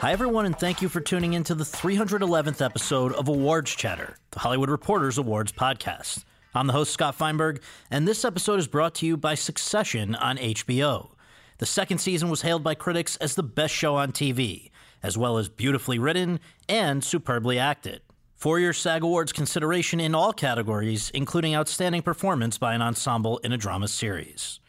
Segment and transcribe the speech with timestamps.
[0.00, 4.16] Hi, everyone, and thank you for tuning in to the 311th episode of Awards Chatter,
[4.30, 6.24] the Hollywood Reporters Awards podcast.
[6.54, 7.60] I'm the host, Scott Feinberg,
[7.90, 11.10] and this episode is brought to you by Succession on HBO.
[11.58, 14.70] The second season was hailed by critics as the best show on TV,
[15.02, 18.00] as well as beautifully written and superbly acted.
[18.36, 23.52] Four year SAG Awards consideration in all categories, including outstanding performance by an ensemble in
[23.52, 24.60] a drama series.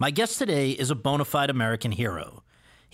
[0.00, 2.43] My guest today is a bona fide American hero.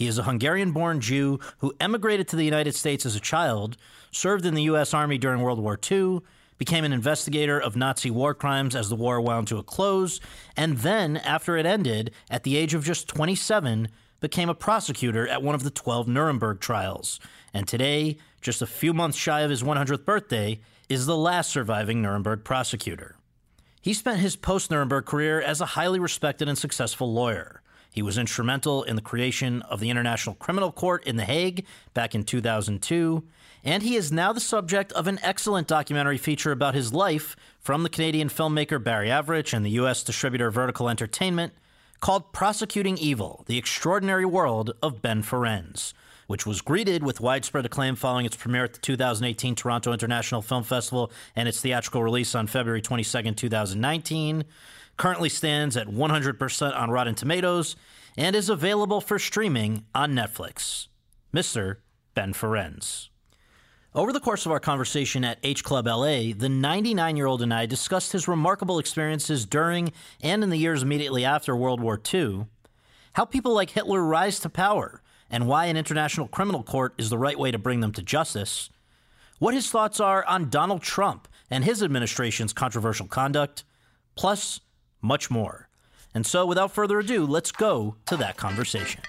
[0.01, 3.77] He is a Hungarian born Jew who emigrated to the United States as a child,
[4.11, 4.95] served in the U.S.
[4.95, 6.21] Army during World War II,
[6.57, 10.19] became an investigator of Nazi war crimes as the war wound to a close,
[10.57, 13.89] and then, after it ended, at the age of just 27,
[14.21, 17.21] became a prosecutor at one of the 12 Nuremberg trials.
[17.53, 22.01] And today, just a few months shy of his 100th birthday, is the last surviving
[22.01, 23.17] Nuremberg prosecutor.
[23.83, 27.60] He spent his post Nuremberg career as a highly respected and successful lawyer.
[27.93, 32.15] He was instrumental in the creation of the International Criminal Court in The Hague back
[32.15, 33.25] in 2002,
[33.65, 37.83] and he is now the subject of an excellent documentary feature about his life from
[37.83, 40.03] the Canadian filmmaker Barry Avrich and the U.S.
[40.03, 41.53] distributor Vertical Entertainment
[42.01, 45.93] called Prosecuting Evil The Extraordinary World of Ben Ferencz,
[46.29, 50.63] which was greeted with widespread acclaim following its premiere at the 2018 Toronto International Film
[50.63, 54.45] Festival and its theatrical release on February 22, 2019
[55.01, 57.75] currently stands at 100% on Rotten Tomatoes,
[58.19, 60.89] and is available for streaming on Netflix.
[61.35, 61.77] Mr.
[62.13, 63.09] Ben Ferencz.
[63.95, 67.55] Over the course of our conversation at H Club LA, the 99 year old and
[67.55, 72.45] I discussed his remarkable experiences during and in the years immediately after World War II,
[73.15, 77.17] how people like Hitler rise to power, and why an international criminal court is the
[77.17, 78.69] right way to bring them to justice,
[79.39, 83.65] what his thoughts are on Donald Trump and his administration's controversial conduct,
[84.15, 84.61] plus
[85.03, 85.69] much more.
[86.15, 89.03] And so, without further ado, let's go to that conversation.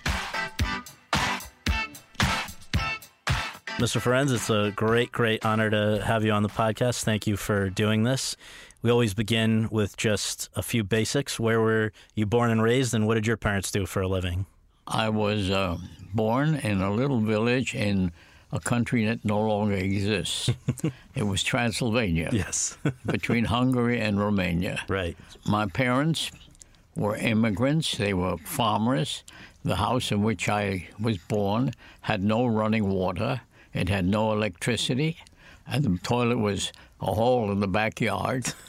[3.77, 3.99] Mr.
[3.99, 7.04] Ferencz, it's a great, great honor to have you on the podcast.
[7.04, 8.36] Thank you for doing this.
[8.83, 11.39] We always begin with just a few basics.
[11.39, 14.45] Where were you born and raised, and what did your parents do for a living?
[14.86, 15.77] I was uh,
[16.14, 18.11] born in a little village in
[18.52, 20.50] a country that no longer exists.
[21.16, 22.30] it was Transylvania.
[22.32, 22.78] Yes.
[23.06, 24.84] between Hungary and Romania.
[24.88, 25.17] Right.
[25.45, 26.32] My parents
[26.95, 29.23] were immigrants, they were farmers.
[29.64, 33.42] The house in which I was born had no running water,
[33.73, 35.18] it had no electricity,
[35.68, 38.54] and the toilet was a hole in the backyard.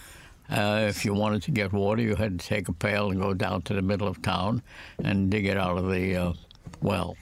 [0.51, 3.33] Uh, if you wanted to get water, you had to take a pail and go
[3.33, 4.61] down to the middle of town
[5.03, 6.33] and dig it out of the uh,
[6.83, 7.17] well.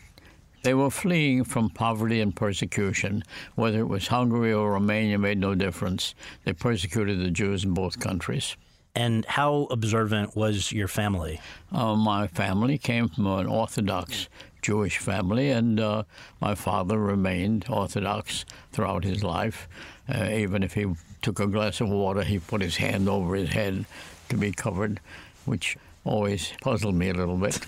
[0.62, 3.24] They were fleeing from poverty and persecution.
[3.54, 6.14] Whether it was Hungary or Romania made no difference.
[6.44, 8.56] They persecuted the Jews in both countries.
[8.94, 11.40] And how observant was your family?
[11.72, 14.28] Uh, my family came from an Orthodox
[14.62, 16.02] Jewish family, and uh,
[16.40, 19.68] my father remained Orthodox throughout his life.
[20.12, 20.86] Uh, even if he
[21.22, 23.86] took a glass of water, he put his hand over his head
[24.28, 25.00] to be covered,
[25.44, 27.60] which always puzzled me a little bit.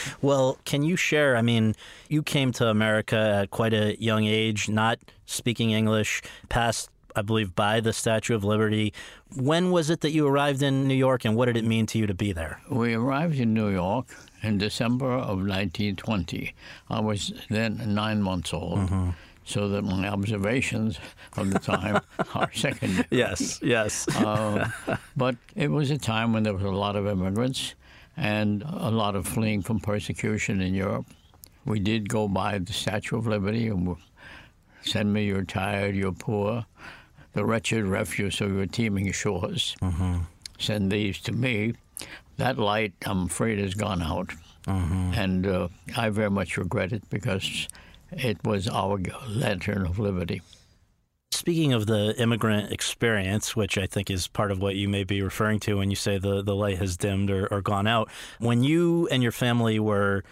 [0.22, 1.36] well, can you share?
[1.36, 1.74] I mean,
[2.08, 7.54] you came to America at quite a young age, not speaking English, passed, I believe,
[7.54, 8.92] by the Statue of Liberty.
[9.34, 11.98] When was it that you arrived in New York, and what did it mean to
[11.98, 12.60] you to be there?
[12.70, 14.06] We arrived in New York
[14.42, 16.54] in December of 1920.
[16.90, 18.80] I was then nine months old.
[18.80, 19.10] Mm-hmm
[19.44, 20.98] so that my observations
[21.36, 22.00] of the time
[22.34, 23.06] are secondary.
[23.10, 24.08] Yes, yes.
[24.16, 24.70] uh,
[25.16, 27.74] but it was a time when there was a lot of immigrants
[28.16, 31.06] and a lot of fleeing from persecution in Europe.
[31.64, 33.96] We did go by the Statue of Liberty and
[34.82, 36.66] send me, you're tired, you're poor,
[37.32, 39.76] the wretched refuse of your teeming shores.
[39.80, 40.18] Mm-hmm.
[40.58, 41.74] Send these to me.
[42.36, 44.30] That light, I'm afraid, has gone out.
[44.66, 45.14] Mm-hmm.
[45.14, 47.68] And uh, I very much regret it because
[48.12, 50.42] it was our lantern of liberty.
[51.30, 55.22] Speaking of the immigrant experience, which I think is part of what you may be
[55.22, 58.62] referring to when you say the, the light has dimmed or, or gone out, when
[58.62, 60.24] you and your family were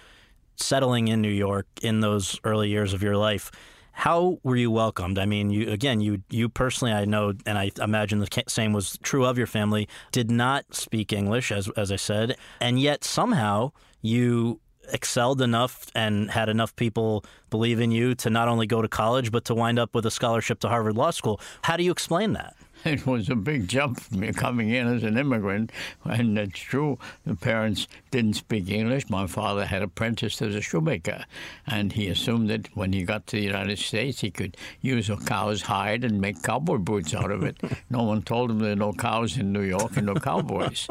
[0.57, 3.51] settling in New York in those early years of your life,
[3.93, 5.19] how were you welcomed?
[5.19, 8.99] I mean, you again, you you personally, I know, and I imagine the same was
[9.03, 9.89] true of your family.
[10.13, 14.61] Did not speak English, as as I said, and yet somehow you
[14.93, 19.31] excelled enough and had enough people believe in you to not only go to college,
[19.33, 21.41] but to wind up with a scholarship to Harvard Law School.
[21.63, 22.57] How do you explain that?
[22.85, 25.71] It was a big jump for me coming in as an immigrant,
[26.05, 26.99] and it's true.
[27.27, 29.11] The parents didn't speak English.
[29.11, 31.27] My father had apprenticed as a shoemaker,
[31.67, 35.19] and he assumed that when he got to the United States, he could use a
[35.19, 37.59] cow's hide and make cowboy boots out of it.
[37.91, 40.89] no one told him there are no cows in New York and no cowboys,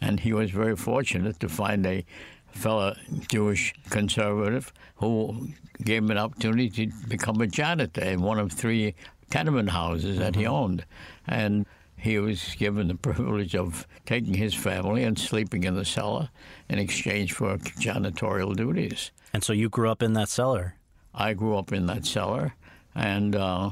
[0.00, 2.04] and he was very fortunate to find a
[2.52, 2.94] fellow
[3.28, 5.48] Jewish conservative who
[5.82, 8.94] gave him an opportunity to become a janitor in one of three
[9.30, 10.84] tenement houses that he owned.
[11.26, 11.66] And
[11.96, 16.30] he was given the privilege of taking his family and sleeping in the cellar
[16.68, 19.12] in exchange for janitorial duties.
[19.32, 20.74] And so you grew up in that cellar?
[21.14, 22.54] I grew up in that cellar,
[22.94, 23.70] and uh,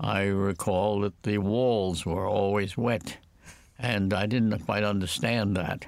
[0.00, 3.18] I recall that the walls were always wet,
[3.78, 5.86] and I didn't quite understand that.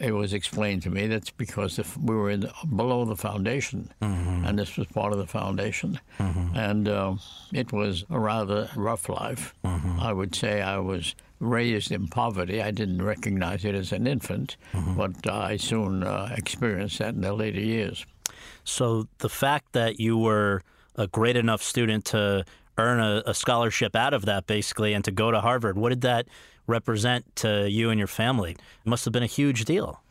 [0.00, 4.44] It was explained to me that's because if we were in, below the foundation, mm-hmm.
[4.44, 6.56] and this was part of the foundation, mm-hmm.
[6.56, 7.14] and uh,
[7.52, 9.54] it was a rather rough life.
[9.64, 10.00] Mm-hmm.
[10.00, 12.62] I would say I was raised in poverty.
[12.62, 14.94] I didn't recognize it as an infant, mm-hmm.
[14.94, 18.06] but I soon uh, experienced that in the later years.
[18.64, 20.62] So the fact that you were
[20.96, 22.44] a great enough student to
[22.78, 26.02] earn a, a, scholarship out of that, basically, and to go to Harvard, what did
[26.02, 26.26] that
[26.72, 28.52] represent to you and your family?
[28.52, 30.02] It must have been a huge deal.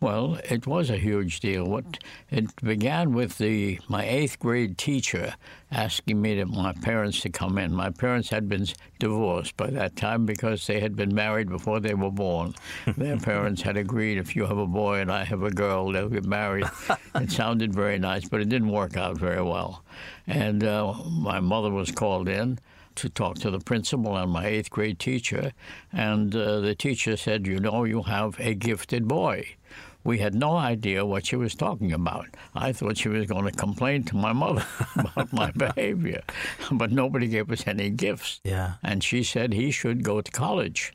[0.00, 1.64] Well, it was a huge deal.
[1.64, 1.98] What
[2.30, 5.34] it began with the my eighth grade teacher
[5.72, 7.72] asking me to my parents to come in.
[7.72, 8.66] My parents had been
[8.98, 12.54] divorced by that time because they had been married before they were born.
[12.98, 16.10] Their parents had agreed if you have a boy and I have a girl, they'll
[16.10, 16.66] get married.
[17.14, 19.84] it sounded very nice, but it didn't work out very well.
[20.26, 22.58] And uh, my mother was called in
[22.96, 25.52] to talk to the principal and my eighth grade teacher,
[25.92, 29.56] and uh, the teacher said, "You know, you have a gifted boy."
[30.04, 32.28] we had no idea what she was talking about.
[32.54, 34.64] I thought she was going to complain to my mother
[34.96, 36.22] about my behavior,
[36.70, 38.40] but nobody gave us any gifts.
[38.44, 38.74] Yeah.
[38.82, 40.92] And she said he should go to college.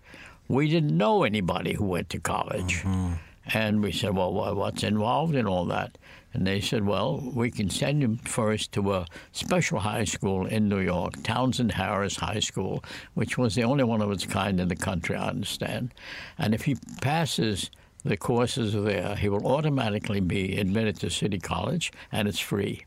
[0.47, 2.83] We didn't know anybody who went to college.
[2.83, 3.13] Mm-hmm.
[3.51, 5.97] And we said, well, what's involved in all that?
[6.39, 10.69] And they said, well, we can send him first to a special high school in
[10.69, 12.81] New York, Townsend Harris High School,
[13.13, 15.93] which was the only one of its kind in the country, I understand.
[16.37, 17.69] And if he passes
[18.05, 22.85] the courses there, he will automatically be admitted to City College, and it's free.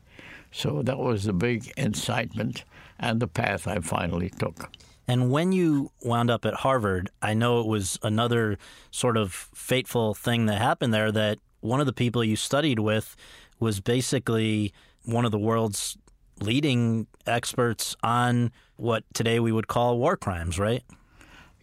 [0.51, 2.63] So that was the big incitement
[2.97, 4.71] and the path I finally took.
[5.07, 8.57] And when you wound up at Harvard, I know it was another
[8.89, 13.15] sort of fateful thing that happened there that one of the people you studied with
[13.63, 14.73] was basically
[15.05, 15.97] one of the world's
[16.39, 20.83] leading experts on what today we would call war crimes, right?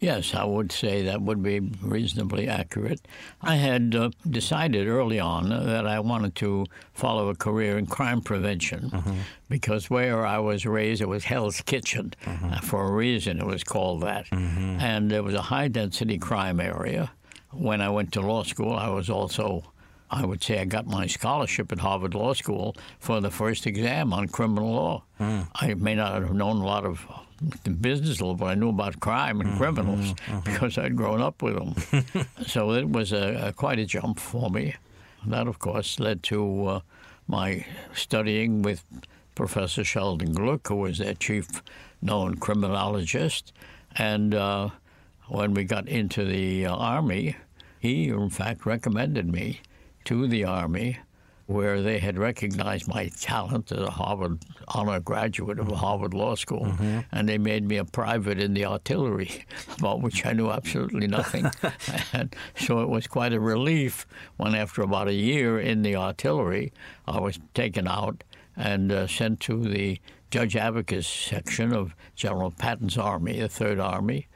[0.00, 3.06] Yes, I would say that would be reasonably accurate.
[3.42, 6.64] I had uh, decided early on that I wanted to
[6.94, 9.18] follow a career in crime prevention mm-hmm.
[9.50, 12.14] because where I was raised, it was Hell's Kitchen.
[12.24, 12.50] Mm-hmm.
[12.50, 14.24] Uh, for a reason, it was called that.
[14.30, 14.80] Mm-hmm.
[14.80, 17.12] And it was a high density crime area.
[17.52, 19.64] When I went to law school, I was also
[20.10, 24.12] I would say I got my scholarship at Harvard Law School for the first exam
[24.12, 25.02] on criminal law.
[25.20, 25.48] Mm.
[25.54, 27.06] I may not have known a lot of
[27.64, 30.40] the business law, but I knew about crime and mm-hmm, criminals mm-hmm.
[30.40, 32.26] because I'd grown up with them.
[32.46, 34.74] so it was a, a, quite a jump for me.
[35.26, 36.80] That, of course, led to uh,
[37.28, 37.64] my
[37.94, 38.84] studying with
[39.34, 41.62] Professor Sheldon Glueck, who was their chief
[42.02, 43.52] known criminologist.
[43.96, 44.70] And uh,
[45.28, 47.36] when we got into the uh, Army,
[47.78, 49.60] he, in fact, recommended me
[50.04, 50.98] to the Army
[51.50, 54.38] where they had recognized my talent as a Harvard
[54.68, 57.00] honor graduate of Harvard Law School, mm-hmm.
[57.10, 59.44] and they made me a private in the artillery,
[59.78, 61.50] about which I knew absolutely nothing.
[62.12, 66.72] and so it was quite a relief when, after about a year in the artillery,
[67.08, 68.22] I was taken out
[68.56, 74.28] and uh, sent to the Judge Advocates section of General Patton's Army, the Third Army,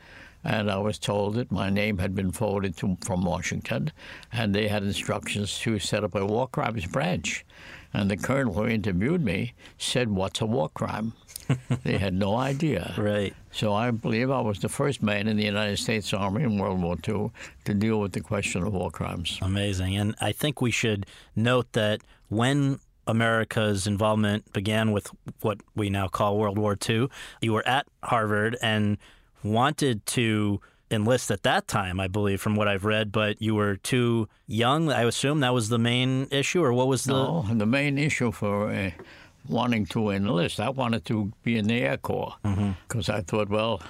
[0.44, 3.92] and I was told that my name had been forwarded to, from Washington,
[4.32, 7.44] and they had instructions to set up a war crimes branch.
[7.92, 11.12] And the colonel who interviewed me said, "What's a war crime?"
[11.84, 12.94] they had no idea.
[12.98, 13.34] Right.
[13.52, 16.82] So I believe I was the first man in the United States Army in World
[16.82, 17.30] War II
[17.64, 19.38] to deal with the question of war crimes.
[19.42, 19.96] Amazing.
[19.96, 25.10] And I think we should note that when America's involvement began with
[25.40, 27.08] what we now call World War II,
[27.40, 28.96] you were at Harvard and
[29.44, 30.60] wanted to
[30.90, 34.90] enlist at that time, I believe, from what I've read, but you were too young.
[34.90, 37.12] I assume that was the main issue, or what was the?
[37.12, 38.90] No, the main issue for uh,
[39.48, 43.12] wanting to enlist, I wanted to be in the Air Corps because mm-hmm.
[43.12, 43.82] I thought, well,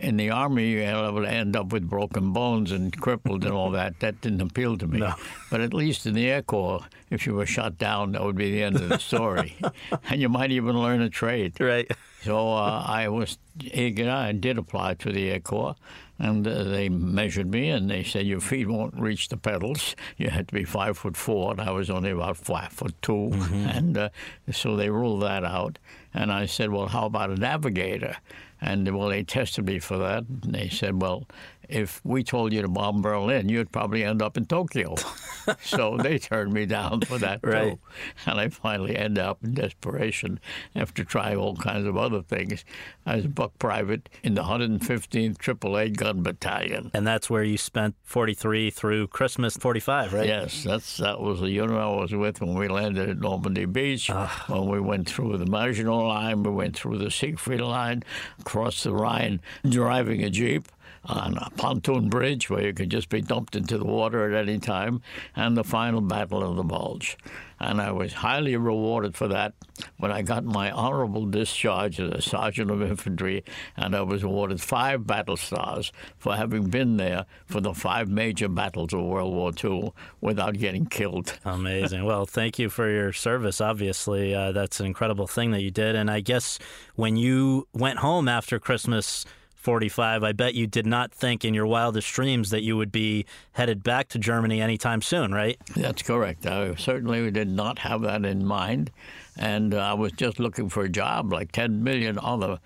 [0.00, 4.00] in the army, you'll end up with broken bones and crippled and all that.
[4.00, 4.98] That didn't appeal to me.
[4.98, 5.14] No.
[5.50, 8.50] But at least in the Air Corps, if you were shot down, that would be
[8.50, 9.56] the end of the story.
[10.10, 11.60] and you might even learn a trade.
[11.60, 11.90] Right.
[12.22, 13.38] So uh, I was
[13.72, 15.76] I did apply to the Air Corps,
[16.18, 19.94] and uh, they measured me, and they said your feet won't reach the pedals.
[20.16, 23.12] You had to be five foot four, and I was only about five foot 2
[23.12, 23.54] Mm-hmm.
[23.68, 24.08] and uh,
[24.50, 25.78] so they ruled that out.
[26.14, 28.16] And I said, well, how about a navigator?
[28.64, 30.24] And well, they tested me for that.
[30.26, 31.26] And they said, well,
[31.68, 34.94] if we told you to bomb Berlin, you'd probably end up in Tokyo.
[35.62, 37.72] so they turned me down for that Right.
[37.72, 37.78] too.
[38.26, 40.40] And I finally ended up in desperation
[40.74, 42.64] after trying all kinds of other things.
[43.06, 46.90] I was a buck private in the 115th AAA Gun Battalion.
[46.94, 50.26] And that's where you spent 43 through Christmas 45, right?
[50.26, 54.10] Yes, that's that was the unit I was with when we landed at Normandy Beach.
[54.10, 54.44] Ah.
[54.48, 58.02] When we went through the Maginot Line, we went through the Siegfried Line,
[58.44, 60.68] crossed the Rhine, driving a jeep
[61.06, 64.58] on a pontoon bridge where you could just be dumped into the water at any
[64.58, 65.02] time,
[65.36, 67.16] and the final Battle of the Bulge.
[67.60, 69.54] And I was highly rewarded for that
[69.96, 73.44] when I got my honorable discharge as a sergeant of infantry,
[73.76, 78.48] and I was awarded five battle stars for having been there for the five major
[78.48, 81.38] battles of World War II without getting killed.
[81.44, 82.04] Amazing.
[82.04, 83.60] Well, thank you for your service.
[83.60, 85.96] Obviously, uh, that's an incredible thing that you did.
[85.96, 86.58] And I guess
[86.96, 89.24] when you went home after Christmas
[89.64, 93.24] 45, I bet you did not think in your wildest dreams that you would be
[93.52, 95.56] headed back to Germany anytime soon, right?
[95.74, 96.46] That's correct.
[96.46, 98.90] I certainly did not have that in mind,
[99.38, 102.60] and uh, I was just looking for a job like 10 million other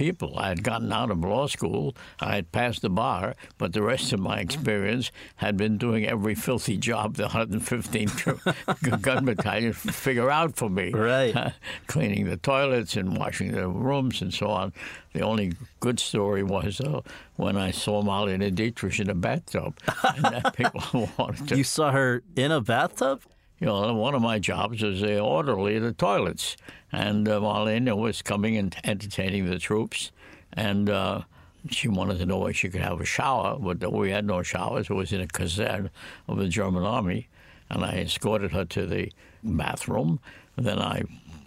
[0.00, 0.32] people.
[0.38, 4.14] I had gotten out of law school, I had passed the bar, but the rest
[4.14, 10.56] of my experience had been doing every filthy job the 115th Gun Battalion figure out
[10.56, 10.90] for me.
[10.90, 11.52] Right.
[11.86, 14.72] Cleaning the toilets and washing the rooms and so on.
[15.12, 17.02] The only good story was uh,
[17.36, 19.76] when I saw Marlene Dietrich in a bathtub,
[20.16, 23.20] and that people wanted to You saw her in a bathtub?
[23.60, 26.56] you know, one of my jobs was the orderly of the toilets.
[26.92, 30.10] And uh, Marlene was coming and entertaining the troops.
[30.52, 31.22] And uh,
[31.70, 34.90] she wanted to know if she could have a shower, but we had no showers.
[34.90, 35.90] It was in a caserne
[36.26, 37.28] of the German army.
[37.68, 39.12] And I escorted her to the
[39.44, 40.18] bathroom.
[40.56, 41.04] Then I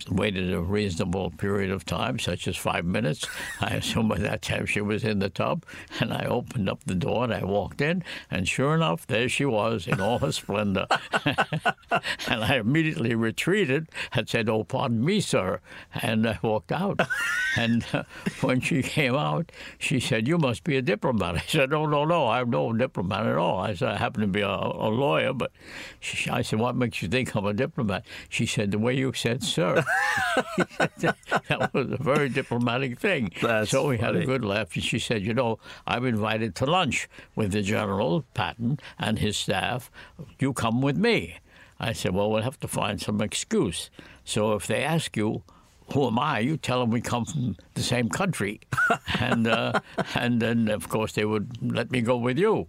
[0.09, 3.25] waited a reasonable period of time, such as five minutes.
[3.61, 5.65] I assume by that time she was in the tub.
[5.99, 8.03] And I opened up the door and I walked in.
[8.29, 10.87] And sure enough, there she was in all her splendor.
[11.25, 15.59] and I immediately retreated and said, Oh, pardon me, sir.
[16.01, 16.99] And I walked out.
[17.57, 18.03] and uh,
[18.41, 21.35] when she came out, she said, You must be a diplomat.
[21.35, 23.59] I said, No, no, no, I'm no diplomat at all.
[23.59, 25.51] I said, I happen to be a, a lawyer, but
[25.99, 28.05] she, I said, What makes you think I'm a diplomat?
[28.29, 29.82] She said, The way you said, sir.
[30.97, 33.31] that was a very diplomatic thing.
[33.41, 34.75] That's so we had a good laugh.
[34.75, 39.37] And she said, You know, I'm invited to lunch with the General Patton and his
[39.37, 39.91] staff.
[40.39, 41.39] You come with me.
[41.79, 43.89] I said, Well, we'll have to find some excuse.
[44.23, 45.43] So if they ask you,
[45.93, 46.39] who am I?
[46.39, 48.61] You tell them we come from the same country,
[49.19, 49.81] and uh,
[50.15, 52.67] and then of course they would let me go with you.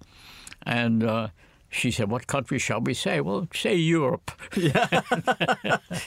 [0.67, 1.29] And uh,
[1.75, 4.31] she said, "What country shall we say?" Well, say Europe.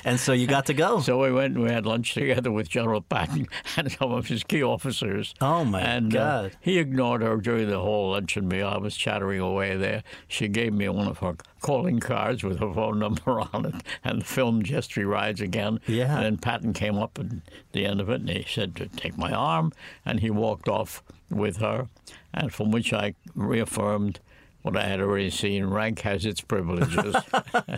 [0.04, 1.00] And so you got to go.
[1.02, 3.48] So we went and we had lunch together with General Patton
[3.78, 5.34] and some of his key officers.
[5.42, 6.58] Oh, my and, uh, God.
[6.62, 8.68] he ignored her during the whole luncheon meal.
[8.68, 10.04] I was chattering away there.
[10.28, 14.22] She gave me one of her calling cards with her phone number on it and
[14.22, 15.80] the film Destry Rides Again.
[15.88, 16.16] Yeah.
[16.16, 17.28] And then Patton came up at
[17.74, 19.74] the end of it and he said to take my arm
[20.06, 21.88] and he walked off with her
[22.34, 24.20] and from which I reaffirmed
[24.68, 25.66] what I had already seen.
[25.66, 27.16] Rank has its privileges.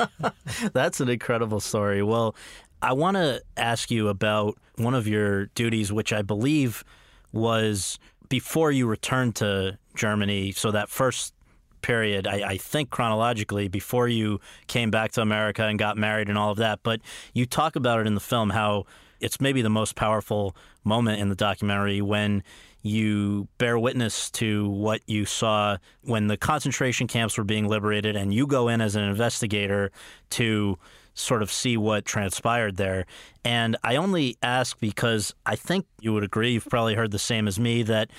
[0.74, 2.02] That's an incredible story.
[2.02, 2.36] Well,
[2.82, 6.84] I want to ask you about one of your duties, which I believe
[7.32, 10.52] was before you returned to Germany.
[10.52, 11.36] So that first
[11.84, 16.40] period, I, I think chronologically, before you came back to America and got married and
[16.40, 16.80] all of that.
[16.82, 17.02] But
[17.34, 18.86] you talk about it in the film how
[19.20, 22.44] it's maybe the most powerful moment in the documentary when
[22.82, 28.34] you bear witness to what you saw when the concentration camps were being liberated and
[28.34, 29.92] you go in as an investigator
[30.30, 30.78] to
[31.14, 33.06] sort of see what transpired there.
[33.44, 37.48] And I only ask because I think you would agree, you've probably heard the same
[37.48, 38.10] as me, that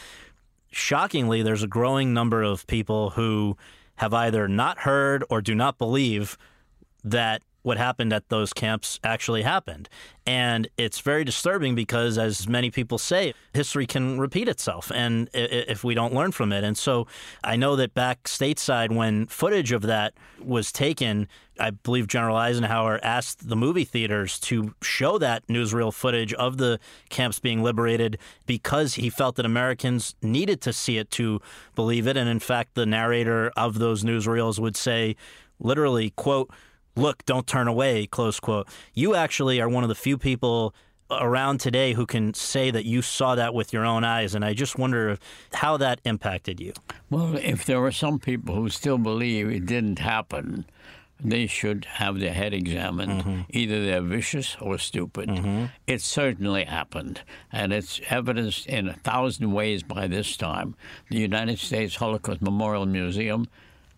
[0.70, 3.56] shockingly, there's a growing number of people who
[3.96, 6.36] have either not heard or do not believe
[7.02, 9.88] that what happened at those camps actually happened.
[10.26, 15.82] And it's very disturbing because, as many people say, history can repeat itself and if
[15.82, 16.62] we don't learn from it.
[16.62, 17.06] And so
[17.42, 21.26] I know that back stateside, when footage of that was taken,
[21.58, 26.78] I believe General Eisenhower asked the movie theaters to show that newsreel footage of the
[27.08, 31.40] camps being liberated because he felt that Americans needed to see it to
[31.74, 32.16] believe it.
[32.16, 35.16] And in fact, the narrator of those newsreels would say,
[35.58, 36.50] literally, quote,
[36.96, 38.68] look, don't turn away, close quote.
[38.94, 40.74] You actually are one of the few people
[41.10, 44.54] around today who can say that you saw that with your own eyes, and I
[44.54, 45.18] just wonder
[45.52, 46.72] how that impacted you.
[47.10, 50.66] Well, if there are some people who still believe it didn't happen,
[51.22, 53.22] they should have their head examined.
[53.22, 53.40] Mm-hmm.
[53.50, 55.28] Either they're vicious or stupid.
[55.28, 55.66] Mm-hmm.
[55.86, 60.76] It certainly happened, and it's evidenced in a thousand ways by this time.
[61.10, 63.48] The United States Holocaust Memorial Museum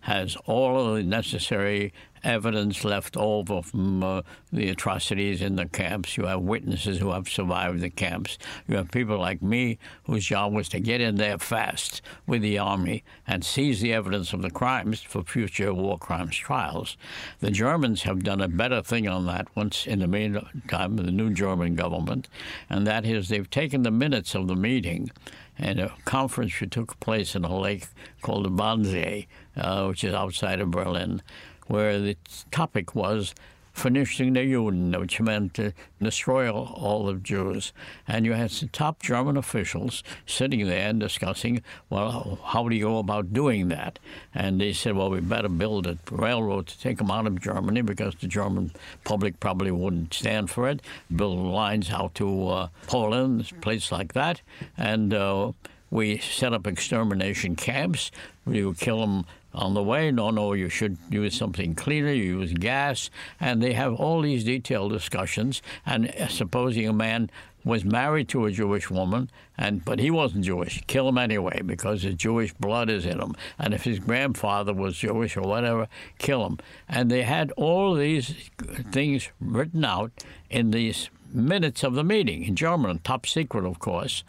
[0.01, 6.17] has all of the necessary evidence left over from uh, the atrocities in the camps.
[6.17, 8.37] You have witnesses who have survived the camps.
[8.67, 12.57] You have people like me whose job was to get in there fast with the
[12.57, 16.97] army and seize the evidence of the crimes for future war crimes trials.
[17.39, 21.31] The Germans have done a better thing on that once in the meantime, the new
[21.31, 22.27] German government,
[22.69, 25.11] and that is they've taken the minutes of the meeting
[25.57, 27.85] and a conference which took place in a lake
[28.21, 31.21] called the Wannsee, uh, which is outside of Berlin
[31.67, 32.17] where the
[32.51, 33.33] topic was
[33.75, 37.73] Vernichtung the Juden, which meant to destroy all, of Jews.
[38.07, 42.83] And you had some top German officials sitting there and discussing, well, how do you
[42.83, 43.99] go about doing that?
[44.33, 47.81] And they said, well, we better build a railroad to take them out of Germany
[47.81, 48.71] because the German
[49.03, 50.81] public probably wouldn't stand for it.
[51.13, 54.41] Build lines out to uh, Poland, a place like that.
[54.77, 55.51] And uh,
[55.89, 58.11] we set up extermination camps.
[58.45, 60.11] We would kill them on the way.
[60.11, 63.09] No, no, you should use something cleaner, you use gas.
[63.39, 65.61] And they have all these detailed discussions.
[65.85, 67.29] And supposing a man
[67.63, 70.83] was married to a Jewish woman, and but he wasn't Jewish.
[70.87, 73.35] Kill him anyway because his Jewish blood is in him.
[73.57, 76.59] And if his grandfather was Jewish or whatever, kill him.
[76.89, 78.49] And they had all these
[78.91, 80.11] things written out
[80.49, 84.23] in these minutes of the meeting in German, top secret, of course.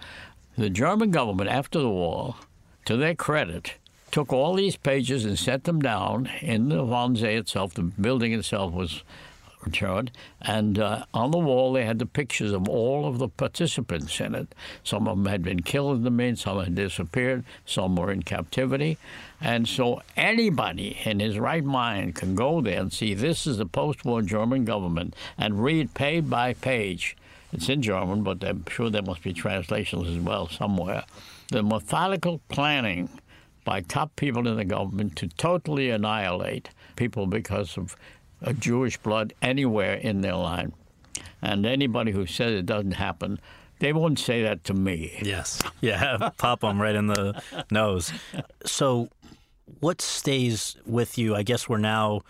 [0.57, 2.37] The German government, after the war,
[2.85, 3.75] to their credit,
[4.15, 7.75] took all these pages and set them down in the Wannsee itself.
[7.75, 9.03] The building itself was
[9.73, 14.21] showed, and uh, on the wall they had the pictures of all of the participants
[14.21, 14.55] in it.
[14.85, 18.23] Some of them had been killed in the main, some had disappeared, some were in
[18.23, 18.99] captivity,
[19.41, 23.67] and so anybody in his right mind can go there and see this is the
[23.67, 27.17] post-war German government and read page by page.
[27.53, 31.03] It's in German, but I'm sure there must be translations as well somewhere.
[31.51, 33.09] The methodical planning
[33.65, 37.97] by top people in the government to totally annihilate people because of
[38.43, 40.73] uh, Jewish blood anywhere in their line.
[41.41, 43.41] And anybody who says it doesn't happen,
[43.79, 45.19] they won't say that to me.
[45.23, 45.61] Yes.
[45.81, 46.31] Yeah.
[46.39, 48.13] Pop them right in the nose.
[48.65, 49.09] So,
[49.81, 51.35] what stays with you?
[51.35, 52.23] I guess we're now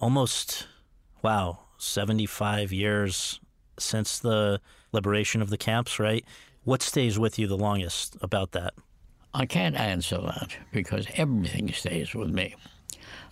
[0.00, 0.66] almost,
[1.22, 3.40] wow, 75 years
[3.78, 4.60] since the
[4.92, 6.24] liberation of the camps, right?
[6.64, 8.74] What stays with you the longest about that?
[9.36, 12.54] I can't answer that because everything stays with me.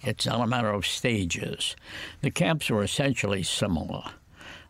[0.02, 1.76] It's not a matter of stages.
[2.22, 4.02] The camps were essentially similar.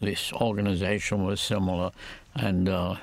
[0.00, 1.90] This organization was similar,
[2.34, 2.96] and uh,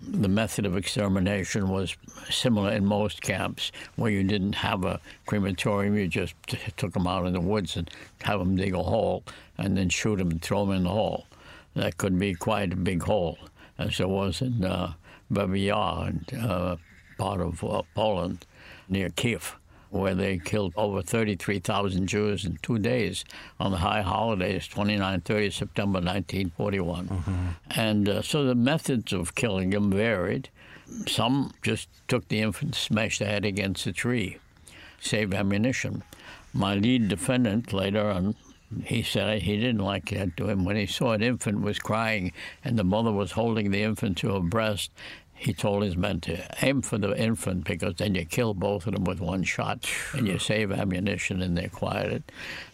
[0.00, 1.96] the method of extermination was
[2.28, 6.34] similar in most camps, where you didn't have a crematorium, you just
[6.76, 7.88] took them out in the woods and
[8.22, 9.22] have them dig a hole
[9.56, 11.26] and then shoot them and throw them in the hole.
[11.74, 13.38] That could be quite a big hole,
[13.78, 14.94] as there was in uh,
[15.30, 16.76] Babi Yar and uh,
[17.18, 18.46] part of uh, Poland
[18.88, 19.56] near Kiev,
[19.90, 23.24] where they killed over 33,000 Jews in two days
[23.60, 27.08] on the high holidays, 29 30 September 1941.
[27.08, 27.46] Mm-hmm.
[27.70, 30.48] And uh, so the methods of killing them varied.
[31.06, 34.38] Some just took the infant, smashed the head against a tree,
[35.00, 36.02] save ammunition.
[36.54, 38.34] My lead defendant later on
[38.84, 40.64] he said he didn't like that to him.
[40.64, 44.34] When he saw an infant was crying and the mother was holding the infant to
[44.34, 44.90] her breast,
[45.38, 48.94] he told his men to aim for the infant because then you kill both of
[48.94, 52.24] them with one shot and you save ammunition and they're quieted.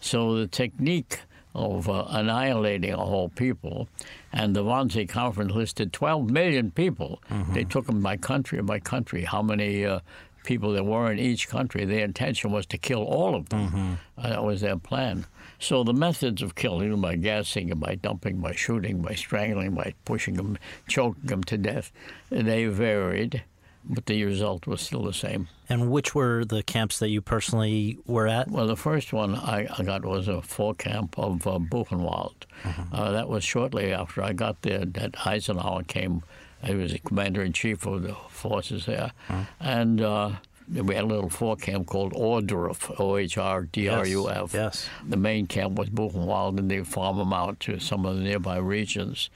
[0.01, 1.19] So the technique
[1.53, 3.87] of uh, annihilating a whole people,
[4.33, 7.21] and the Wannsee Conference listed 12 million people.
[7.31, 7.53] Mm-hmm.
[7.53, 10.01] They took them by country by country, how many uh,
[10.43, 11.85] people there were in each country.
[11.85, 13.67] Their intention was to kill all of them.
[13.67, 13.93] Mm-hmm.
[14.17, 15.25] Uh, that was their plan.
[15.65, 19.71] So the methods of killing them by gassing, them, by dumping, by shooting, by strangling,
[19.71, 21.91] by pushing them, choking them to death,
[22.29, 23.41] they varied,
[23.83, 25.47] but the result was still the same.
[25.67, 28.47] And which were the camps that you personally were at?
[28.51, 32.35] Well, the first one I, I got was a fall camp of uh, Buchenwald.
[32.61, 32.93] Mm-hmm.
[32.93, 36.21] Uh, that was shortly after I got there that Eisenhower came.
[36.63, 39.43] He was the commander in chief of the forces there, mm-hmm.
[39.59, 40.01] and.
[40.01, 40.31] Uh,
[40.71, 44.53] we had a little fort camp called Ohrdruf, O H R D R U F.
[44.53, 44.87] Yes.
[45.07, 48.57] The main camp was Buchenwald, and they farm them out to some of the nearby
[48.57, 49.29] regions.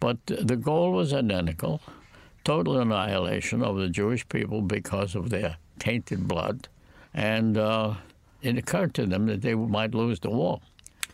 [0.00, 1.80] But the goal was identical
[2.44, 6.68] total annihilation of the Jewish people because of their tainted blood.
[7.14, 7.94] And uh,
[8.42, 10.60] it occurred to them that they might lose the war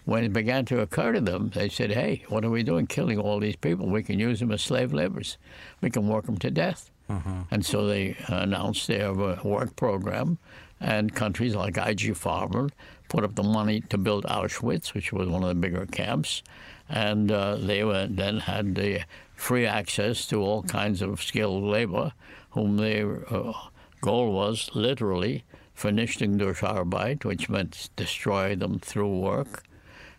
[0.05, 3.19] when it began to occur to them, they said, hey, what are we doing killing
[3.19, 3.89] all these people?
[3.89, 5.39] We can use them as slave laborers.
[5.81, 6.91] We can work them to death.
[7.11, 7.41] Mm-hmm.
[7.51, 10.39] And so they announced their work program,
[10.81, 12.71] and countries like IG Farben
[13.09, 16.43] put up the money to build Auschwitz, which was one of the bigger camps,
[16.89, 19.01] and uh, they were, then had the
[19.35, 22.13] free access to all kinds of skilled labor,
[22.51, 23.53] whom their uh,
[24.01, 25.45] goal was literally
[25.77, 29.65] Vernichtung durch Arbeit, which meant destroy them through work,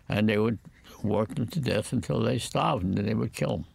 [0.08, 0.58] and they would
[1.02, 3.66] work them to death until they starved, and then they would kill them.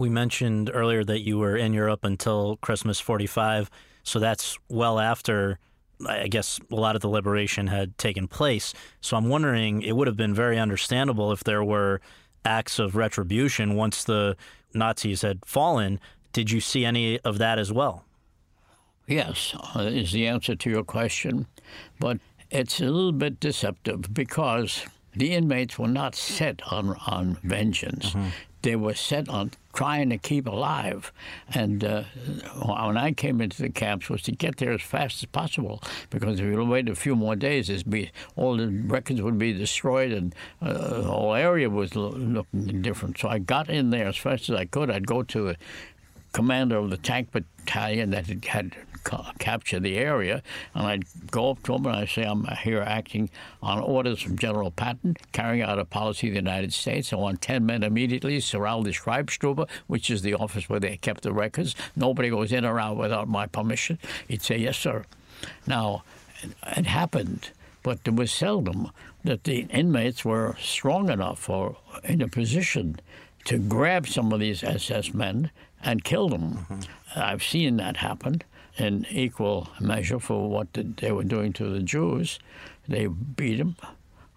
[0.00, 3.70] We mentioned earlier that you were in Europe until Christmas 45,
[4.02, 5.58] so that's well after
[6.08, 8.72] I guess a lot of the liberation had taken place.
[9.02, 12.00] So I'm wondering, it would have been very understandable if there were
[12.46, 14.38] acts of retribution once the
[14.72, 16.00] Nazis had fallen.
[16.32, 18.06] Did you see any of that as well?
[19.06, 21.46] Yes, uh, is the answer to your question.
[21.98, 28.10] But it's a little bit deceptive because the inmates were not set on, on vengeance.
[28.10, 28.28] Mm-hmm.
[28.62, 31.12] They were set on trying to keep alive.
[31.54, 32.02] And uh,
[32.64, 36.40] when I came into the camps was to get there as fast as possible because
[36.40, 40.34] if you wait a few more days, be, all the records would be destroyed and
[40.60, 43.18] uh, the whole area was looking different.
[43.18, 44.90] So I got in there as fast as I could.
[44.90, 45.56] I'd go to the
[46.32, 48.76] commander of the tank battalion that had
[49.38, 50.42] captured the area.
[50.74, 53.30] And I'd go up to him and I'd say, I'm here acting
[53.62, 57.12] on orders from General Patton, carrying out a policy of the United States.
[57.12, 60.96] I want 10 men immediately to surround the Schreibstube, which is the office where they
[60.96, 61.74] kept the records.
[61.96, 63.98] Nobody goes in or out without my permission.
[64.28, 65.04] He'd say, Yes, sir.
[65.66, 66.04] Now,
[66.76, 67.50] it happened,
[67.82, 68.90] but it was seldom
[69.24, 73.00] that the inmates were strong enough or in a position
[73.44, 75.50] to grab some of these SS men
[75.82, 76.66] and kill them.
[76.70, 76.80] Mm-hmm.
[77.16, 78.42] I've seen that happen
[78.76, 82.38] in equal measure for what they were doing to the Jews.
[82.88, 83.76] They beat them.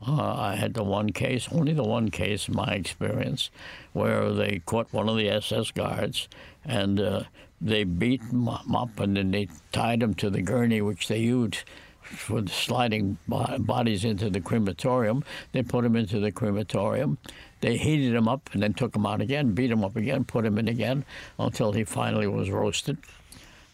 [0.05, 3.49] Uh, I had the one case, only the one case in my experience,
[3.93, 6.27] where they caught one of the SS guards
[6.65, 7.23] and uh,
[7.61, 11.63] they beat him up and then they tied him to the gurney which they used
[12.01, 15.23] for sliding bodies into the crematorium.
[15.53, 17.17] They put him into the crematorium.
[17.63, 20.43] They heated him up and then took him out again, beat him up again, put
[20.45, 21.05] him in again
[21.39, 22.97] until he finally was roasted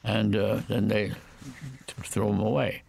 [0.04, 1.12] and uh, then they
[1.88, 2.84] threw him away.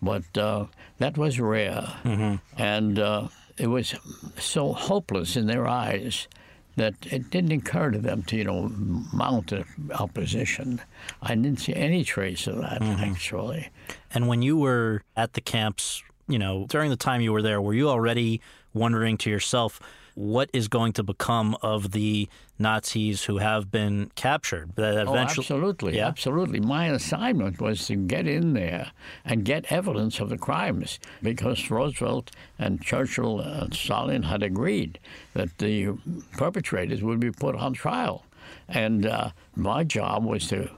[0.00, 0.66] But uh,
[0.98, 2.36] that was rare, mm-hmm.
[2.56, 3.96] and uh, it was
[4.38, 6.28] so hopeless in their eyes
[6.76, 8.70] that it didn't occur to them to, you know,
[9.12, 9.64] mount an
[9.98, 10.80] opposition.
[11.20, 13.02] I didn't see any trace of that, mm-hmm.
[13.02, 13.70] actually.
[14.12, 17.60] And when you were at the camps, you know, during the time you were there,
[17.60, 18.40] were you already
[18.72, 19.80] wondering to yourself,
[20.14, 24.76] what is going to become of the Nazis who have been captured.
[24.76, 26.06] That oh, absolutely, yeah?
[26.06, 26.60] absolutely.
[26.60, 28.92] My assignment was to get in there
[29.24, 34.98] and get evidence of the crimes because Roosevelt and Churchill and Stalin had agreed
[35.32, 35.98] that the
[36.32, 38.24] perpetrators would be put on trial.
[38.68, 40.70] And uh, my job was to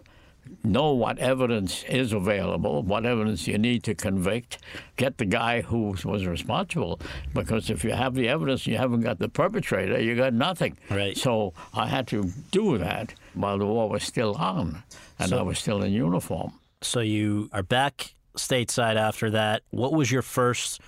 [0.65, 4.59] know what evidence is available, what evidence you need to convict,
[4.97, 7.01] get the guy who was responsible.
[7.35, 10.77] Because if you have the evidence, you haven't got the perpetrator, you got nothing.
[10.91, 11.17] Right.
[11.17, 14.83] So I had to do that while the war was still on,
[15.19, 16.53] and so, I was still in uniform.
[16.83, 19.63] So you are back stateside after that.
[19.71, 20.81] What was your first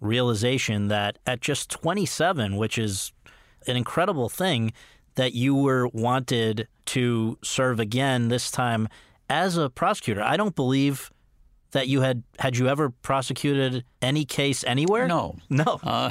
[0.00, 3.12] realization that at just 27, which is
[3.66, 4.72] an incredible thing,
[5.16, 8.88] that you were wanted to serve again, this time
[9.28, 10.22] as a prosecutor.
[10.22, 11.10] I don't believe
[11.72, 15.06] that you had had you ever prosecuted any case anywhere?
[15.06, 15.80] No, no.
[15.86, 16.10] Uh,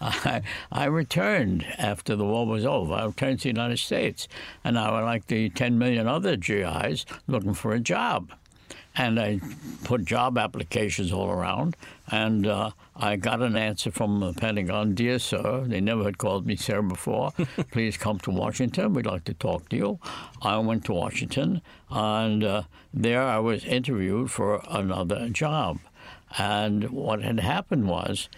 [0.00, 2.94] I, I, returned after the war was over.
[2.94, 4.28] I returned to the United States,
[4.64, 8.32] and I was like the 10 million other GIs looking for a job.
[8.98, 9.40] And I
[9.84, 11.76] put job applications all around,
[12.08, 16.46] and uh, I got an answer from the Pentagon Dear sir, they never had called
[16.46, 17.32] me sir before.
[17.70, 18.94] Please come to Washington.
[18.94, 19.98] We'd like to talk to you.
[20.42, 25.78] I went to Washington, and uh, there I was interviewed for another job.
[26.38, 28.28] And what had happened was,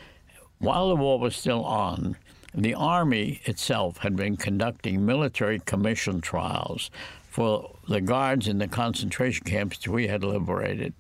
[0.59, 2.17] while the war was still on,
[2.55, 6.91] the Army itself had been conducting military commission trials
[7.39, 10.93] for the guards in the concentration camps we had liberated.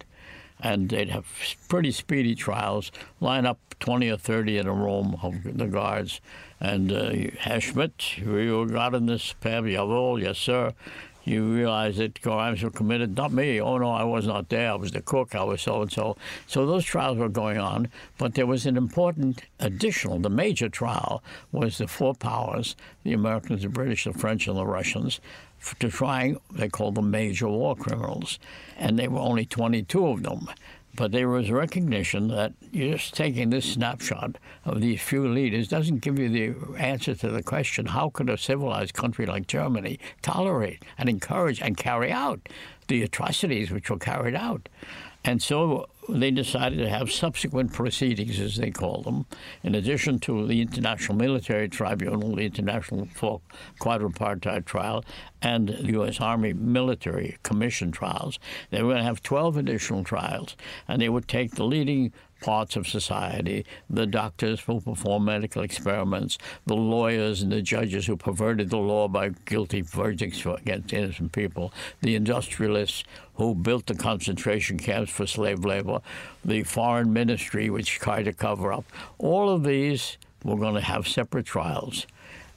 [0.61, 1.27] And they'd have
[1.69, 6.21] pretty speedy trials, line up 20 or 30 in a room of the guards.
[6.61, 10.23] And uh, Herr Schmidt, you got in this pab?
[10.23, 10.75] Yes, sir.
[11.25, 13.17] You realize that crimes were committed?
[13.17, 13.61] Not me.
[13.61, 14.71] Oh, no, I was not there.
[14.71, 15.35] I was the cook.
[15.35, 16.17] I was so and so.
[16.47, 17.89] So those trials were going on.
[18.17, 23.63] But there was an important additional, the major trial was the four powers the Americans,
[23.63, 25.21] the British, the French, and the Russians
[25.81, 28.39] to try, they called them major war criminals,
[28.77, 30.49] and there were only 22 of them.
[30.95, 36.19] But there was recognition that just taking this snapshot of these few leaders doesn't give
[36.19, 41.09] you the answer to the question how could a civilized country like Germany tolerate and
[41.09, 42.49] encourage and carry out
[42.89, 44.69] the atrocities which were carried out?
[45.25, 49.27] And so they decided to have subsequent proceedings, as they call them,
[49.63, 53.07] in addition to the International Military Tribunal, the International
[53.81, 55.05] Quadripartite Trial,
[55.43, 56.21] and the U.S.
[56.21, 58.39] Army Military Commission trials.
[58.71, 62.77] They were going to have 12 additional trials, and they would take the leading parts
[62.77, 68.71] of society the doctors who perform medical experiments, the lawyers and the judges who perverted
[68.71, 75.11] the law by guilty verdicts against innocent people, the industrialists who built the concentration camps
[75.11, 76.01] for slave labor,
[76.45, 78.85] the foreign ministry, which tried to cover up.
[79.19, 82.07] All of these were going to have separate trials.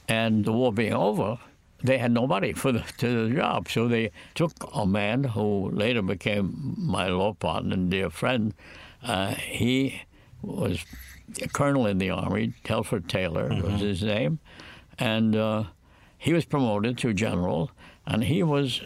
[0.08, 1.38] And the war being over,
[1.82, 3.68] they had nobody for the, to the job.
[3.68, 8.54] So they took a man who later became my law partner and dear friend,
[9.02, 10.02] uh, he
[10.42, 10.84] was
[11.40, 12.54] a colonel in the army.
[12.64, 13.72] Telford Taylor mm-hmm.
[13.72, 14.38] was his name,
[14.98, 15.64] and uh,
[16.18, 17.70] he was promoted to general,
[18.06, 18.82] and he was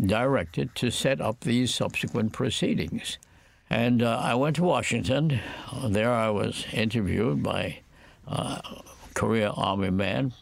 [0.00, 3.18] directed to set up these subsequent proceedings.
[3.70, 5.40] And uh, I went to Washington.
[5.84, 7.80] There I was interviewed by
[8.26, 10.32] uh, a career Army man.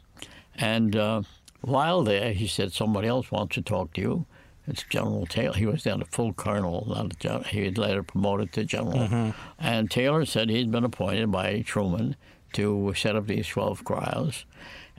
[0.54, 1.22] And uh,
[1.60, 4.26] while there, he said, Somebody else wants to talk to you.
[4.68, 5.54] It's General Taylor.
[5.54, 7.44] He was then a full colonel, not a general.
[7.44, 8.98] He was later promoted to general.
[8.98, 9.30] Mm-hmm.
[9.58, 12.16] And Taylor said he'd been appointed by Truman
[12.54, 14.44] to set up these 12 trials.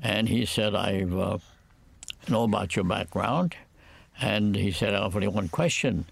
[0.02, 1.40] And he said, I uh,
[2.30, 3.56] know about your background.
[4.22, 6.06] And he said, I have only one question.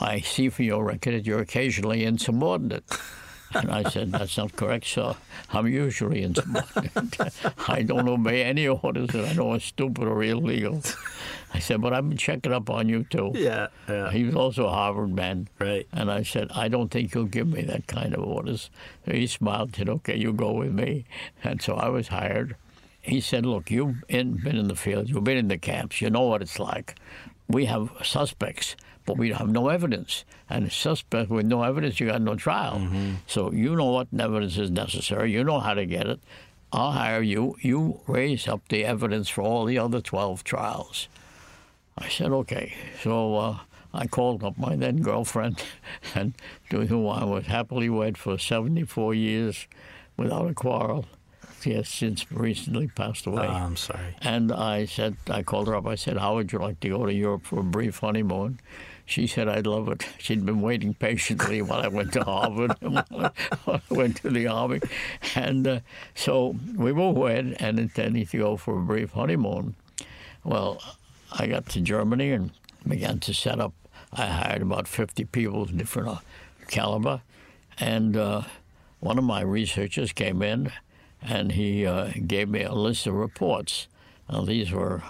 [0.00, 2.84] I see from your record that you're occasionally insubordinate.
[3.56, 5.14] And I said, That's not correct, sir.
[5.50, 7.20] I'm usually insubordinate.
[7.68, 10.82] I don't obey any orders that I know are stupid or illegal.
[11.54, 13.32] I said, But I've been checking up on you, too.
[13.34, 14.10] Yeah, yeah.
[14.10, 15.48] He was also a Harvard man.
[15.58, 15.86] Right.
[15.92, 18.70] And I said, I don't think you'll give me that kind of orders.
[19.04, 21.06] He smiled and said, Okay, you go with me.
[21.42, 22.56] And so I was hired.
[23.00, 26.22] He said, Look, you've been in the field, you've been in the camps, you know
[26.22, 26.96] what it's like.
[27.48, 30.24] We have suspects but we have no evidence.
[30.48, 32.76] And a suspect with no evidence, you got no trial.
[32.76, 33.14] Mm-hmm.
[33.26, 35.32] So you know what evidence is necessary.
[35.32, 36.20] You know how to get it.
[36.72, 37.56] I'll hire you.
[37.60, 41.08] You raise up the evidence for all the other 12 trials.
[41.96, 42.74] I said, okay.
[43.02, 43.58] So uh,
[43.92, 45.62] I called up my then girlfriend,
[46.14, 46.34] and
[46.70, 49.66] to whom I was happily wed for 74 years
[50.16, 51.06] without a quarrel.
[51.60, 53.46] She has since recently passed away.
[53.48, 54.14] Oh, I'm sorry.
[54.20, 55.86] And I said, I called her up.
[55.86, 58.60] I said, How would you like to go to Europe for a brief honeymoon?
[59.06, 60.06] She said I'd love it.
[60.18, 63.32] She'd been waiting patiently while I went to Harvard and while
[63.66, 64.80] I went to the Army.
[65.34, 65.80] And uh,
[66.14, 69.74] so we were wed and intending to go for a brief honeymoon.
[70.42, 70.82] Well,
[71.36, 72.50] I got to Germany and
[72.86, 73.72] began to set up.
[74.12, 76.16] I hired about 50 people of different uh,
[76.68, 77.22] caliber.
[77.78, 78.42] And uh,
[79.00, 80.70] one of my researchers came in
[81.20, 83.88] and he uh, gave me a list of reports.
[84.30, 85.02] Now, these were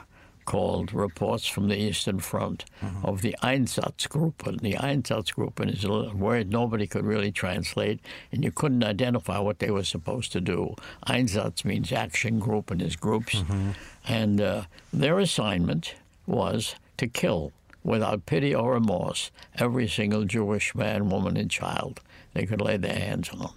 [0.44, 3.04] called Reports from the Eastern Front mm-hmm.
[3.04, 4.60] of the Einsatzgruppen.
[4.60, 9.70] The Einsatzgruppen is a word nobody could really translate, and you couldn't identify what they
[9.70, 10.74] were supposed to do.
[11.06, 13.36] Einsatz means action group and his groups.
[13.36, 13.70] Mm-hmm.
[14.06, 15.94] And uh, their assignment
[16.26, 22.00] was to kill without pity or remorse every single Jewish man, woman, and child
[22.32, 23.52] they could lay their hands on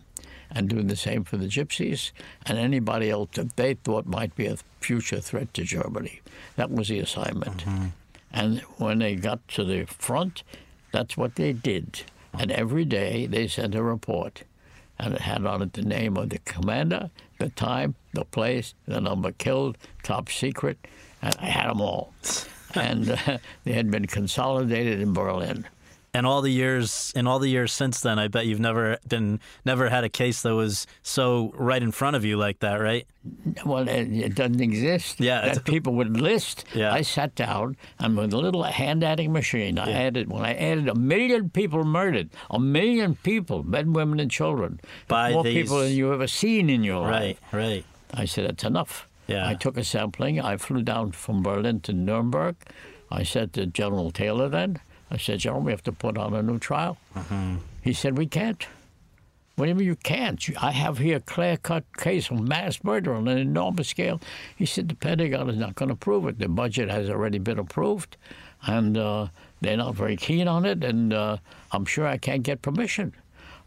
[0.50, 2.12] and doing the same for the gypsies
[2.46, 6.22] and anybody else that they thought might be a future threat to Germany.
[6.56, 7.66] That was the assignment.
[7.66, 7.86] Mm-hmm.
[8.32, 10.44] And when they got to the front,
[10.92, 12.04] that's what they did.
[12.34, 14.44] And every day they sent a report.
[15.00, 19.00] And it had on it the name of the commander, the time, the place, the
[19.00, 20.78] number killed, top secret.
[21.22, 22.14] And I had them all.
[22.78, 25.66] And uh, they had been consolidated in Berlin
[26.18, 29.40] and all the years in all the years since then, I bet you've never been
[29.66, 33.06] never had a case that was so right in front of you like that, right?
[33.64, 35.20] Well, it, it doesn't exist.
[35.20, 36.66] Yeah, that people would list.
[36.74, 36.92] Yeah.
[36.92, 40.00] I sat down and with a little hand adding machine, I yeah.
[40.00, 44.80] added when I added a million people murdered, a million people, men, women, and children,
[45.08, 45.54] by more these...
[45.54, 47.40] people than you ever seen in your right, life.
[47.52, 47.86] Right, right.
[48.14, 49.08] I said that's enough.
[49.28, 49.48] Yeah.
[49.48, 50.40] I took a sampling.
[50.40, 52.56] I flew down from Berlin to Nuremberg.
[53.12, 56.42] I said to General Taylor then, I said, General, we have to put on a
[56.42, 56.98] new trial.
[57.16, 57.58] Mm-hmm.
[57.82, 58.66] He said, We can't.
[59.56, 60.44] What do you mean you can't?
[60.62, 64.22] I have here a clear cut case of mass murder on an enormous scale.
[64.56, 66.40] He said, The Pentagon is not going to prove it.
[66.40, 68.18] The budget has already been approved,
[68.64, 69.28] and uh,
[69.62, 71.38] they're not very keen on it, and uh,
[71.72, 73.14] I'm sure I can't get permission.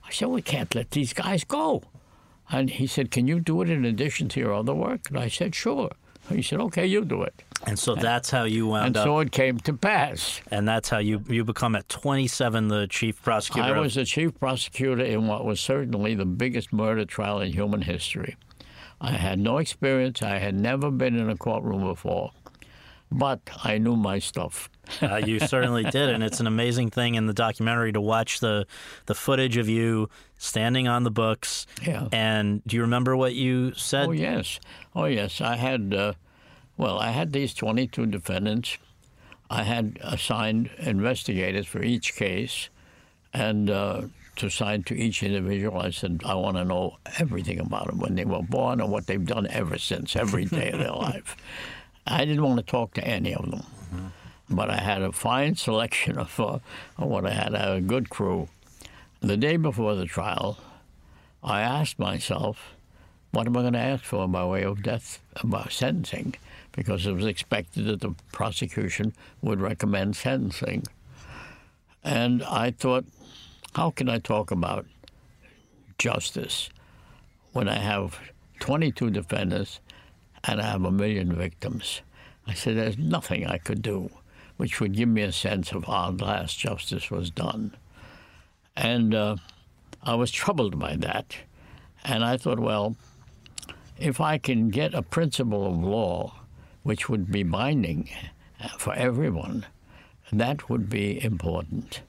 [0.07, 1.83] I said, We can't let these guys go.
[2.53, 5.09] And he said, Can you do it in addition to your other work?
[5.09, 5.91] And I said, Sure.
[6.29, 7.43] He said, okay, you do it.
[7.67, 10.41] And so that's how you wound And up, so it came to pass.
[10.51, 13.69] and that's how you you become at 27 the chief prosecutor.
[13.69, 17.53] I of- was the chief prosecutor in what was certainly the biggest murder trial in
[17.53, 18.37] human history.
[19.01, 20.23] I had no experience.
[20.23, 22.31] I had never been in a courtroom before,
[23.11, 24.71] but I knew my stuff.
[25.03, 28.67] uh, you certainly did, and it's an amazing thing in the documentary to watch the
[29.07, 31.67] the footage of you standing on the books.
[31.87, 32.09] Yeah.
[32.13, 34.09] And do you remember what you said?
[34.09, 34.59] Oh yes,
[34.95, 35.41] oh yes.
[35.41, 36.13] I had, uh,
[36.77, 38.79] well, I had these twenty-two defendants.
[39.49, 42.69] I had assigned investigators for each case,
[43.33, 44.03] and uh,
[44.37, 48.15] to sign to each individual, I said, I want to know everything about them when
[48.15, 51.37] they were born and what they've done ever since, every day of their life.
[52.07, 54.13] I didn't want to talk to any of them,
[54.49, 56.59] but I had a fine selection of, uh,
[56.99, 57.55] of what I had.
[57.55, 58.49] A good crew.
[59.21, 60.59] The day before the trial,
[61.43, 62.75] I asked myself,
[63.33, 66.35] what am I going to ask for by way of death, about sentencing?
[66.73, 70.85] Because it was expected that the prosecution would recommend sentencing.
[72.03, 73.05] And I thought,
[73.75, 74.87] how can I talk about
[75.99, 76.71] justice
[77.53, 78.19] when I have
[78.61, 79.81] 22 defendants
[80.45, 82.03] and I have a million victims?
[82.47, 84.11] I said, there's nothing I could do
[84.61, 87.75] which would give me a sense of how at last justice was done.
[88.77, 89.37] And uh,
[90.03, 91.35] I was troubled by that.
[92.05, 92.95] And I thought, well,
[93.99, 96.35] if I can get a principle of law
[96.83, 98.11] which would be binding
[98.79, 99.65] for everyone,
[100.31, 102.03] that would be important.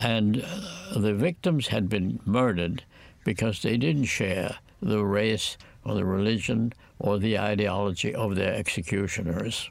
[0.00, 2.84] And uh, the victims had been murdered
[3.24, 9.70] because they didn't share the race or the religion or the ideology of their executioners.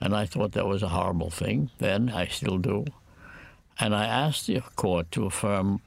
[0.00, 2.84] And I thought that was a horrible thing then, I still do.
[3.80, 5.80] And I asked the court to affirm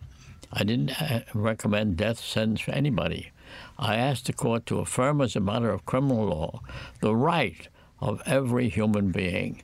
[0.54, 3.32] I didn't uh, recommend death sentence for anybody.
[3.80, 6.62] I asked the court to affirm as a matter of criminal law
[7.00, 7.68] the right
[8.00, 9.64] of every human being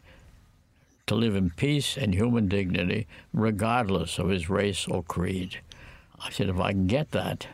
[1.07, 5.59] to live in peace and human dignity, regardless of his race or creed.
[6.19, 7.47] I said, if I can get that,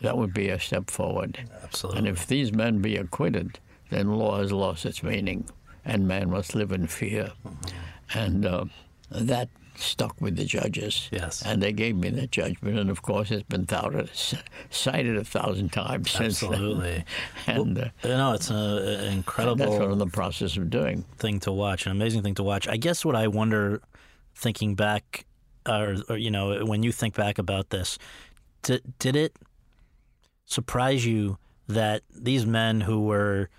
[0.00, 1.38] that would be a step forward.
[1.62, 1.98] Absolutely.
[1.98, 3.58] And if these men be acquitted,
[3.90, 5.48] then law has lost its meaning,
[5.84, 7.32] and man must live in fear.
[8.14, 8.64] And uh,
[9.10, 11.08] that stuck with the judges.
[11.12, 11.42] Yes.
[11.44, 14.10] And they gave me that judgment, and of course, it's been touted,
[14.70, 16.52] cited a thousand times since then.
[16.52, 17.04] Absolutely.
[17.46, 21.04] And uh, No, it's a- an that's what I'm incredible in the process of doing.
[21.18, 22.66] thing to watch, an amazing thing to watch.
[22.68, 23.80] I guess what I wonder,
[24.34, 25.24] thinking back,
[25.66, 27.98] or, or you know, when you think back about this,
[28.62, 29.36] did, did it
[30.48, 33.50] surprise you that these men who were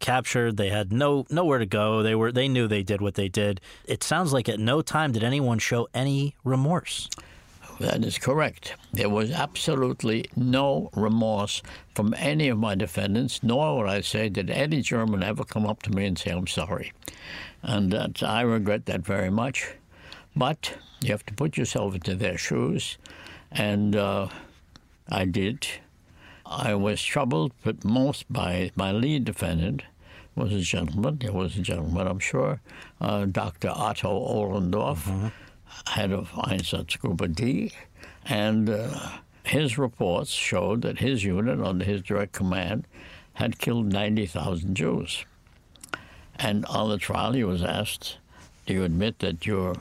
[0.00, 2.02] captured, they had no nowhere to go.
[2.02, 3.60] They were they knew they did what they did.
[3.84, 7.08] It sounds like at no time did anyone show any remorse.
[7.78, 8.74] That is correct.
[8.92, 11.62] There was absolutely no remorse
[11.94, 15.82] from any of my defendants, nor would I say did any German ever come up
[15.82, 16.92] to me and say, I'm sorry.
[17.62, 19.74] And that, I regret that very much.
[20.34, 22.96] But you have to put yourself into their shoes,
[23.52, 24.28] and uh,
[25.10, 25.66] I did.
[26.48, 29.82] I was troubled, but most by my lead defendant
[30.36, 31.18] was a gentleman.
[31.18, 32.60] There was a gentleman, I'm sure,
[33.00, 33.70] uh, Dr.
[33.74, 35.32] Otto Ohlendorf,
[35.88, 37.72] head of Einsatzgruppe D,
[38.24, 42.86] and uh, his reports showed that his unit, under his direct command,
[43.34, 45.24] had killed 90,000 Jews.
[46.36, 48.18] And on the trial, he was asked,
[48.66, 49.74] "Do you admit that your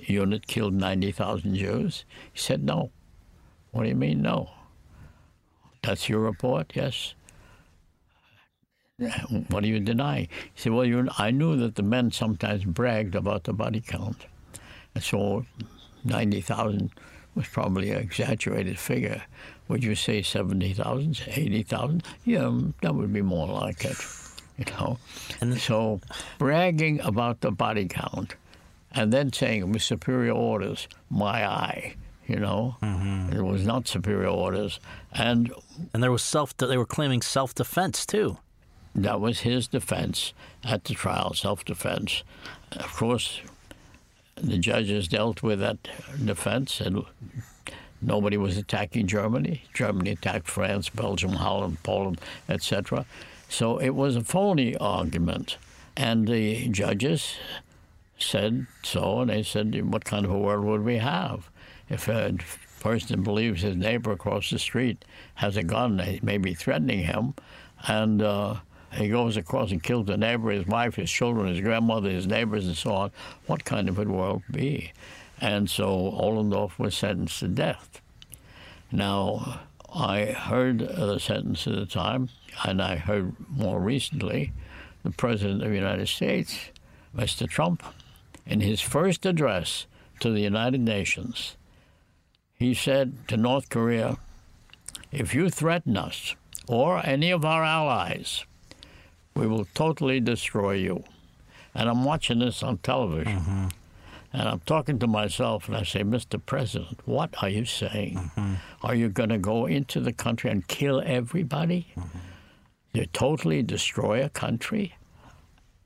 [0.00, 2.90] unit killed 90,000 Jews?" He said, "No."
[3.70, 4.50] What do you mean, no?
[5.82, 6.72] That's your report?
[6.74, 7.14] Yes.
[9.02, 9.08] Uh,
[9.48, 10.28] what do you deny?
[10.54, 14.26] He said, Well, you, I knew that the men sometimes bragged about the body count.
[14.94, 15.44] And so
[16.04, 16.90] 90,000
[17.34, 19.22] was probably an exaggerated figure.
[19.68, 22.04] Would you say 70,000, 80,000?
[22.24, 23.96] Yeah, that would be more like it,
[24.58, 24.98] you know.
[25.40, 26.00] And- so
[26.38, 28.36] bragging about the body count
[28.92, 32.76] and then saying it was superior orders, my eye, you know.
[32.82, 33.36] Mm-hmm.
[33.36, 34.80] It was not superior orders.
[35.12, 35.52] And
[35.92, 38.38] And there was self they were claiming self defense too.
[38.94, 40.32] that was his defense
[40.64, 42.22] at the trial, self defense.
[42.72, 43.40] Of course,
[44.36, 45.78] the judges dealt with that
[46.24, 47.04] defense, and
[48.00, 49.62] nobody was attacking Germany.
[49.74, 53.04] Germany attacked France, Belgium, Holland, Poland, etc.
[53.48, 55.58] So it was a phony argument.
[55.96, 57.36] And the judges
[58.18, 61.50] said so, and they said, What kind of a world would we have
[61.92, 62.34] if a
[62.80, 67.34] person believes his neighbor across the street has a gun, they may be threatening him,
[67.86, 68.56] and uh,
[68.92, 72.66] he goes across and kills the neighbor, his wife, his children, his grandmother, his neighbors,
[72.66, 73.10] and so on?
[73.46, 74.92] What kind of a world be?
[75.38, 78.00] And so Ohlendorf was sentenced to death.
[78.90, 79.60] Now,
[79.94, 82.30] I heard the sentence at the time,
[82.64, 84.52] and I heard more recently
[85.02, 86.70] the President of the United States,
[87.14, 87.46] Mr.
[87.46, 87.82] Trump,
[88.46, 89.86] in his first address
[90.20, 91.56] to the United Nations,
[92.62, 94.16] he said to North Korea,
[95.10, 96.34] if you threaten us
[96.68, 98.44] or any of our allies,
[99.34, 101.04] we will totally destroy you.
[101.74, 103.38] And I'm watching this on television.
[103.38, 103.66] Mm-hmm.
[104.34, 106.40] And I'm talking to myself and I say, Mr.
[106.44, 108.14] President, what are you saying?
[108.16, 108.54] Mm-hmm.
[108.82, 111.88] Are you going to go into the country and kill everybody?
[111.96, 112.18] Mm-hmm.
[112.94, 114.94] You totally destroy a country?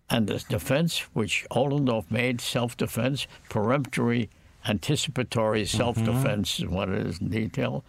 [0.08, 4.30] And the defense, which Ohlendorf made, self defense, peremptory,
[4.68, 5.76] anticipatory mm-hmm.
[5.76, 7.84] self defense is what it is in detail.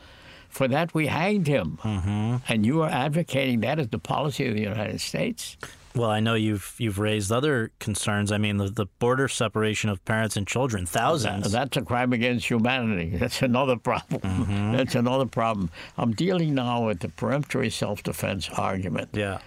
[0.49, 1.78] For that, we hanged him.
[1.84, 2.38] Mm-hmm.
[2.47, 5.57] And you are advocating that as the policy of the United States?
[5.97, 8.32] Well, I know you've you've raised other concerns.
[8.32, 11.51] I mean, the, the border separation of parents and children, thousands.
[11.51, 13.09] That's a crime against humanity.
[13.17, 14.21] That's another problem.
[14.21, 14.73] Mm-hmm.
[14.73, 15.71] That's another problem.
[15.97, 19.09] I'm dealing now with the peremptory self defense argument.
[19.13, 19.39] yeah.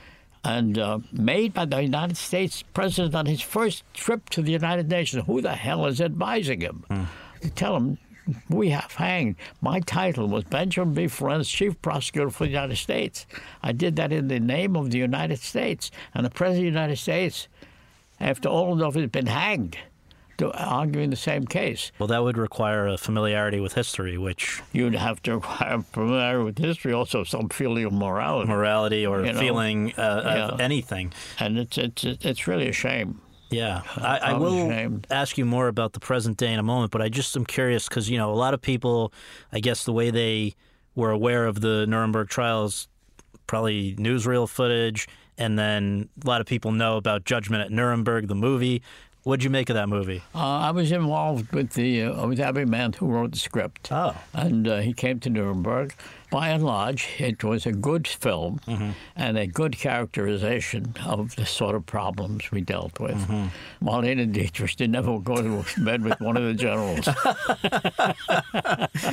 [0.42, 4.88] And uh, made by the United States president on his first trip to the United
[4.88, 5.24] Nations.
[5.26, 6.84] Who the hell is advising him?
[7.42, 7.98] To tell him
[8.48, 9.36] we have hanged.
[9.60, 11.04] My title was Benjamin B.
[11.04, 13.26] Ferencz, Chief Prosecutor for the United States.
[13.62, 15.90] I did that in the name of the United States.
[16.14, 17.48] And the President of the United States,
[18.18, 19.78] after Ohlendorf has been hanged,
[20.42, 21.92] arguing the same case.
[21.98, 26.58] Well, that would require a familiarity with history, which You'd have to have familiarity with
[26.58, 28.48] history, also some feeling of morality.
[28.48, 31.12] morality or You know, feeling uh, of anything.
[31.38, 33.20] And it's, it's, it's really a shame.
[33.50, 35.08] Yeah, I, I will ashamed.
[35.10, 37.88] ask you more about the present day in a moment, but I just am curious
[37.88, 39.12] because you know a lot of people,
[39.52, 40.54] I guess the way they
[40.94, 42.86] were aware of the Nuremberg trials,
[43.48, 48.36] probably newsreel footage, and then a lot of people know about Judgment at Nuremberg, the
[48.36, 48.82] movie.
[49.22, 50.22] What'd you make of that movie?
[50.34, 53.92] Uh, I was involved with the uh, with Abby Mann who wrote the script.
[53.92, 54.16] Oh.
[54.32, 55.94] And uh, he came to Nuremberg.
[56.30, 58.60] By and large, it was a good film
[59.16, 63.18] and a good characterization of the sort of problems we dealt with.
[63.82, 67.08] Marlene Dietrich did never go to bed with one of the generals.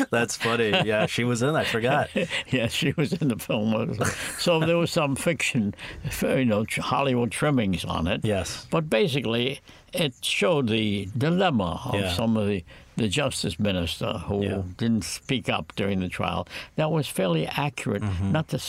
[0.12, 0.70] That's funny.
[0.86, 1.56] Yeah, she was in.
[1.56, 2.10] I forgot.
[2.50, 4.00] yeah, she was in the film.
[4.38, 5.74] So there was some fiction,
[6.22, 8.24] you know, Hollywood trimmings on it.
[8.24, 8.68] Yes.
[8.70, 9.60] But basically,
[9.94, 12.14] it showed the dilemma of Yeah.
[12.14, 12.64] some of the,
[12.98, 14.62] the justice minister who Yeah.
[14.78, 16.48] didn't speak up during the trial.
[16.76, 18.32] That was fairly accurate, Mm-hmm.
[18.32, 18.62] not the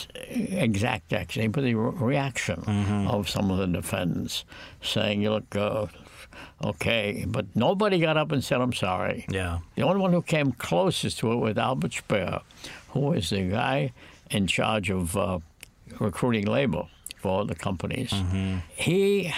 [0.63, 3.09] exact actually, but the re- reaction Mm-hmm.
[3.09, 4.45] of some of the defendants
[4.83, 5.87] saying, "You look uh,
[6.65, 9.59] okay," but nobody got up and said, "I'm sorry." Yeah.
[9.75, 12.41] The only one who came closest to it was Albert Speer,
[12.91, 13.93] who was the guy
[14.31, 15.39] in charge of uh,
[15.99, 16.85] recruiting labor
[17.17, 18.13] for the companies.
[18.77, 19.33] He,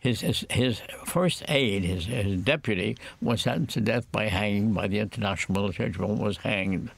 [0.00, 4.88] his, his his first aide, his, his deputy, was sentenced to death by hanging by
[4.88, 6.16] the International Military Tribunal.
[6.16, 6.90] Was hanged.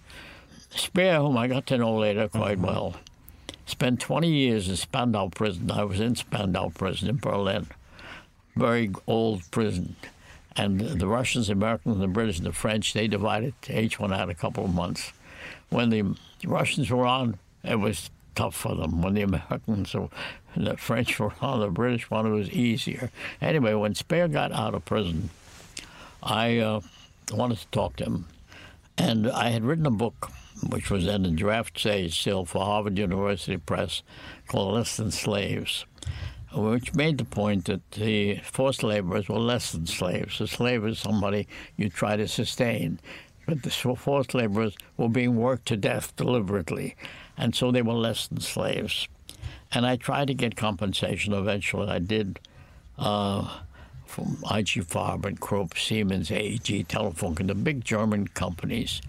[0.70, 2.66] Speer, whom I got to know later quite mm-hmm.
[2.66, 2.96] well,
[3.66, 5.70] spent 20 years in Spandau prison.
[5.70, 7.66] I was in Spandau prison in Berlin,
[8.56, 9.96] very old prison.
[10.54, 13.54] And the Russians, the Americans, the British, and the French, they divided.
[13.68, 15.12] Each one had a couple of months.
[15.70, 19.02] When the Russians were on, it was tough for them.
[19.02, 20.10] When the Americans or
[20.56, 23.10] the French were on, the British one, it was easier.
[23.40, 25.30] Anyway, when Speer got out of prison,
[26.22, 26.80] I uh,
[27.32, 28.26] wanted to talk to him.
[28.98, 30.30] And I had written a book,
[30.68, 34.02] which was in draft stage still for Harvard University Press,
[34.48, 35.86] called Less Than Slaves,
[36.54, 40.40] which made the point that the forced laborers were less than slaves.
[40.40, 43.00] A slave is somebody you try to sustain.
[43.46, 46.94] But the forced laborers were being worked to death deliberately,
[47.36, 49.08] and so they were less than slaves.
[49.72, 51.88] And I tried to get compensation eventually.
[51.88, 52.38] I did
[52.98, 53.60] uh,
[54.06, 59.00] from IG Farben, Krupp, Siemens, AEG, Telefunken, the big German companies.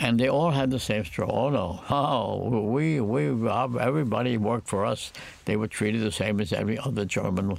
[0.00, 1.28] And they all had the same story.
[1.32, 1.82] Oh no!
[1.90, 5.12] Oh, we we everybody worked for us.
[5.44, 7.58] They were treated the same as every other German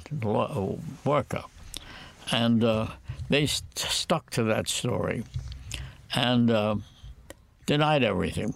[1.04, 1.42] worker,
[2.32, 2.86] and uh,
[3.28, 5.22] they st- stuck to that story,
[6.14, 6.76] and uh,
[7.66, 8.54] denied everything.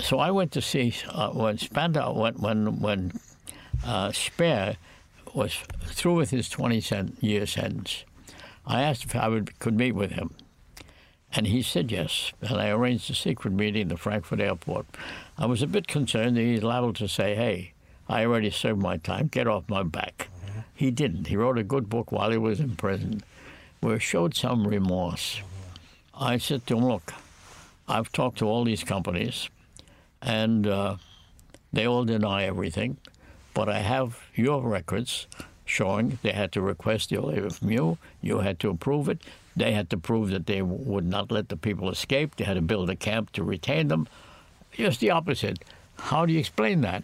[0.00, 3.12] So I went to see uh, when Spandau went when when
[3.84, 4.76] uh, Speer
[5.34, 8.04] was through with his 20 cent year sentence.
[8.66, 10.34] I asked if I would, could meet with him.
[11.32, 12.32] And he said yes.
[12.40, 14.86] And I arranged a secret meeting at the Frankfurt airport.
[15.36, 17.72] I was a bit concerned that he's liable to say, hey,
[18.08, 20.28] I already served my time, get off my back.
[20.74, 21.26] He didn't.
[21.26, 23.22] He wrote a good book while he was in prison
[23.80, 25.40] where he showed some remorse.
[26.14, 27.12] I said to him, look,
[27.86, 29.48] I've talked to all these companies,
[30.22, 30.96] and uh,
[31.72, 32.96] they all deny everything
[33.54, 35.26] but I have your records
[35.64, 37.96] showing they had to request the labor from you.
[38.20, 39.22] You had to approve it.
[39.56, 42.36] They had to prove that they would not let the people escape.
[42.36, 44.08] They had to build a camp to retain them.
[44.72, 45.64] just the opposite.
[45.98, 47.02] How do you explain that?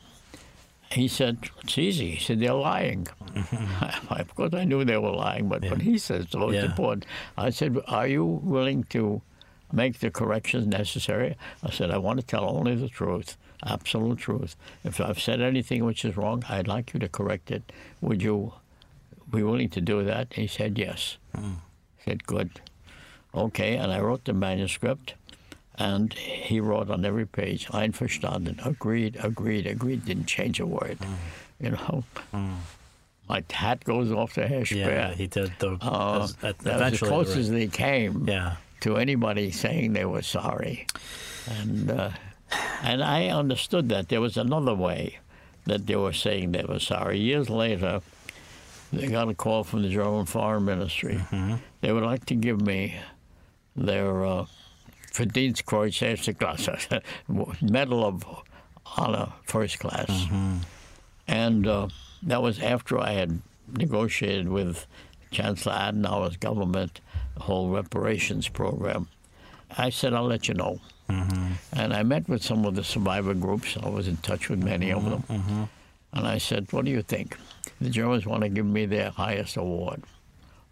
[0.90, 2.10] He said, It's easy.
[2.16, 3.08] He said, They're lying.
[4.10, 6.66] of course, I knew they were lying, but what he says most Yeah.
[6.66, 7.06] important.
[7.38, 9.22] I said, Are you willing to
[9.72, 11.36] make the corrections necessary?
[11.62, 14.56] I said, I want to tell only the truth, absolute truth.
[14.84, 17.72] If I've said anything which is wrong, I'd like you to correct it.
[18.00, 18.54] Would you
[19.30, 20.34] be willing to do that?
[20.34, 21.16] He said, Yes.
[21.34, 21.52] Hmm.
[22.00, 22.60] I said, Good.
[23.34, 25.14] Okay, and I wrote the manuscript.
[25.76, 30.98] And he wrote on every page, Einverstanden, agreed, agreed, agreed, didn't change a word.
[31.00, 31.14] Hmm.
[31.64, 32.54] You know, hmm.
[33.28, 35.78] my hat goes off the hair Yeah, he did the.
[35.80, 37.38] Uh, as- at- that was as eventually, close right.
[37.38, 38.56] as they came yeah.
[38.82, 40.86] To anybody saying they were sorry.
[41.48, 42.10] And, uh,
[42.82, 44.08] and I understood that.
[44.08, 45.18] There was another way
[45.66, 47.18] that they were saying they were sorry.
[47.18, 48.00] Years later,
[48.92, 51.20] they got a call from the German Foreign Ministry.
[51.80, 52.96] They would like to give me
[53.76, 54.46] their uh,
[55.12, 57.02] Verdienstkreuz Erste Klasse,
[57.62, 58.24] Medal of
[58.98, 60.10] Honor First Class.
[61.28, 61.88] And uh,
[62.24, 64.86] that was after I had negotiated with
[65.30, 67.00] Chancellor Adenauer's government
[67.38, 69.08] whole reparations program.
[69.76, 70.80] I said, I'll let you know.
[71.08, 71.52] Mm-hmm.
[71.72, 73.76] And I met with some of the survivor groups.
[73.82, 75.22] I was in touch with many of them.
[75.22, 75.34] Mm-hmm.
[75.34, 75.62] Mm-hmm.
[76.14, 77.36] And I said, What do you think?
[77.80, 80.02] The Germans want to give me their highest award.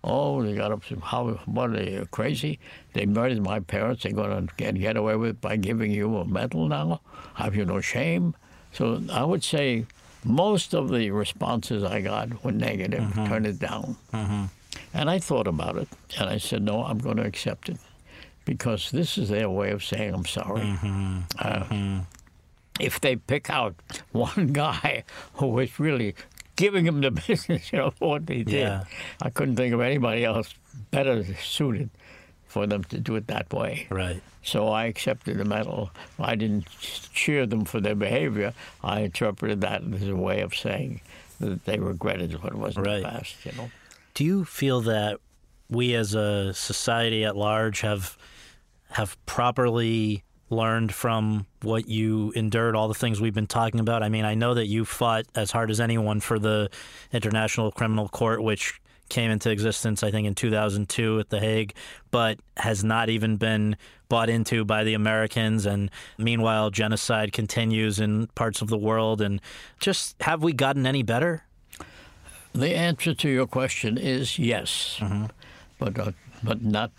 [0.03, 2.59] Oh, they got up how what are you crazy?
[2.95, 4.03] They murdered my parents.
[4.03, 7.01] They're going to get, get away with it by giving you a medal now?
[7.35, 8.35] Have you no shame?
[8.73, 9.85] So I would say
[10.25, 13.03] most of the responses I got were negative.
[13.29, 13.97] Turn it down.
[14.95, 17.79] And I thought about it, and I said, no, I'm going to accept it
[18.45, 20.75] because this is their way of saying I'm sorry.
[21.39, 22.01] Uh,
[22.81, 23.75] if they pick out
[24.13, 25.05] one guy
[25.35, 26.15] who was really
[26.57, 28.85] giving him the business, you know, for what they did, Yeah.
[29.23, 30.55] I couldn't think of anybody else
[30.91, 31.91] better suited
[32.47, 33.87] for them to do it that way.
[33.91, 34.21] Right.
[34.43, 35.91] So I accepted the medal.
[36.19, 36.67] I didn't
[37.13, 38.55] cheer them for their behavior.
[38.83, 41.01] I interpreted that as a way of saying
[41.39, 43.03] that they regretted what was in Right.
[43.03, 43.71] the past, you know.
[44.21, 45.19] Do you feel that
[45.71, 48.19] we as a society at large have
[48.91, 54.03] have properly learned from what you endured, all the things we've been talking about?
[54.03, 56.69] I mean, I know that you fought as hard as anyone for the
[57.15, 61.75] International Criminal Court, which came into existence, I think, in 2002 at The Hague,
[62.11, 63.75] but has not even been
[64.11, 65.65] bought into by the Americans.
[65.65, 69.23] And meanwhile, genocide continues in parts of the world.
[69.23, 69.41] And
[69.79, 71.45] just have we gotten any better?
[72.53, 75.01] The answer to your question is yes,
[75.79, 76.91] but uh, but not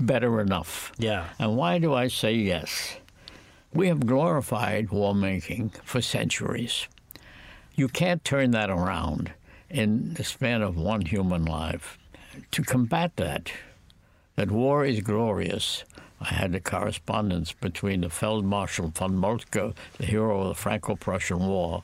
[0.00, 0.92] better enough.
[0.98, 1.26] Yeah.
[1.38, 2.96] And why do I say yes?
[3.74, 6.88] We have glorified war making for centuries.
[7.74, 9.32] You can't turn that around
[9.68, 11.98] in the span of one human life.
[12.52, 13.52] To combat that,
[14.36, 15.84] that war is glorious,
[16.20, 21.82] I had a correspondence between the Feldmarschall von Moltke, the hero of the Franco-Prussian War,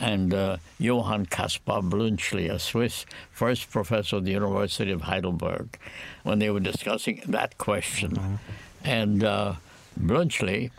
[0.00, 5.78] and uh, Johann Caspar Bluntschli, a Swiss first professor of the University of Heidelberg,
[6.22, 8.38] when they were discussing that question.
[8.82, 9.54] And uh,
[10.00, 10.70] Bluntschli,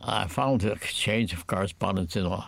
[0.00, 2.44] I found an exchange of correspondence in the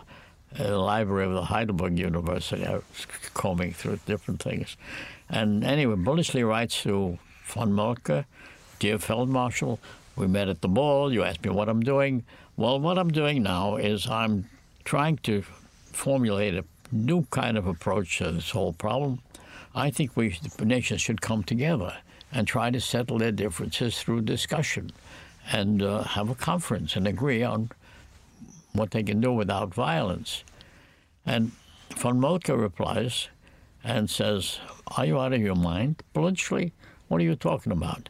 [0.59, 2.65] uh, library of the Heidelberg University.
[2.65, 4.75] I was combing through different things.
[5.29, 8.25] And anyway, Bluntschli writes to von Moltke,
[8.79, 9.77] Dear Feldmarschall,
[10.15, 11.13] we met at the ball.
[11.13, 12.25] You asked me what I'm doing.
[12.57, 14.49] Well, what I'm doing now is I'm
[14.83, 15.43] trying to
[15.93, 19.21] formulate a new kind of approach to this whole problem.
[19.73, 21.97] I think we, the nations should come together
[22.31, 24.91] and try to settle their differences through discussion
[25.51, 27.69] and uh, have a conference and agree on
[28.73, 30.43] what they can do without violence.
[31.25, 31.51] And
[31.97, 33.29] von Moltke replies
[33.83, 34.59] and says,
[34.97, 36.03] Are you out of your mind?
[36.13, 36.71] Bluntschli,
[37.07, 38.09] what are you talking about?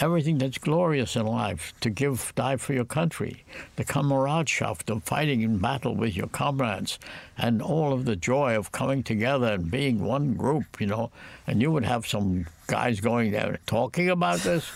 [0.00, 3.44] Everything that's glorious in life, to give, die for your country,
[3.76, 6.98] the Kameradschaft of fighting in battle with your comrades,
[7.38, 11.12] and all of the joy of coming together and being one group, you know.
[11.46, 14.68] And you would have some guys going there talking about this.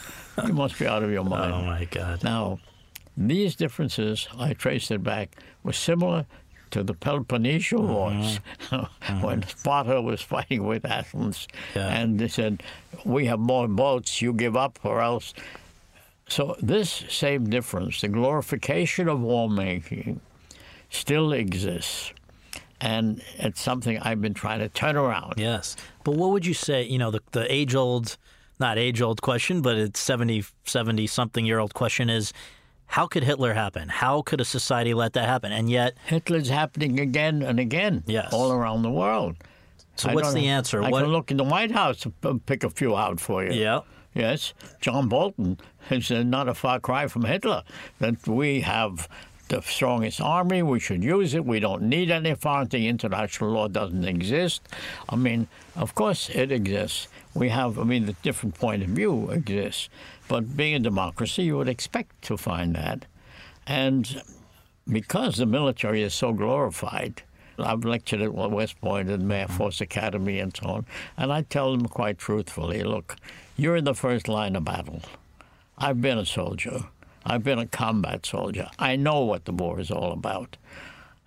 [0.46, 1.52] You must be out of your oh, mind.
[1.52, 2.22] Oh my God.
[2.22, 2.60] Now,
[3.16, 6.26] these differences, I traced it back, were similar
[6.70, 8.40] to the Peloponnesian Wars
[8.70, 8.86] uh-huh.
[9.20, 9.48] when uh-huh.
[9.56, 11.48] Sparta was fighting with Athens.
[11.74, 11.88] Yeah.
[11.88, 12.62] And they said,
[13.04, 15.34] We have more boats, you give up or else.
[16.28, 20.20] So, this same difference, the glorification of war making,
[20.90, 22.12] still exists.
[22.80, 25.34] And it's something I've been trying to turn around.
[25.36, 25.74] Yes.
[26.04, 28.16] But what would you say, you know, the, the age old,
[28.60, 32.32] not age old question, but it's 70, 70 something year old question is
[32.88, 33.88] how could Hitler happen?
[33.88, 35.52] How could a society let that happen?
[35.52, 38.32] And yet, Hitler's happening again and again Yes.
[38.32, 39.36] all around the world.
[39.96, 40.82] so I what's the answer?
[40.82, 41.02] I what?
[41.02, 43.52] can look in the White House and pick a few out for you.
[43.52, 43.80] yeah.
[44.14, 45.58] Yes, John Bolton
[45.90, 47.62] is uh, not a far cry from Hitler.
[48.00, 49.06] That we have
[49.48, 50.62] the strongest army.
[50.62, 51.44] We should use it.
[51.44, 52.68] We don't need any foreign.
[52.72, 54.62] International law doesn't exist.
[55.08, 57.08] I mean, of course it exists.
[57.34, 59.88] We have, I mean, the different point of view exists.
[60.28, 63.06] But being a democracy, you would expect to find that.
[63.66, 64.22] And
[64.86, 67.22] because the military is so glorified,
[67.58, 70.86] I've lectured at West Point and Air Force Academy and so on,
[71.16, 73.16] and I tell them quite truthfully look,
[73.56, 75.02] you're in the first line of battle.
[75.76, 76.84] I've been a soldier.
[77.24, 78.70] I've been a combat soldier.
[78.78, 80.56] I know what the war is all about.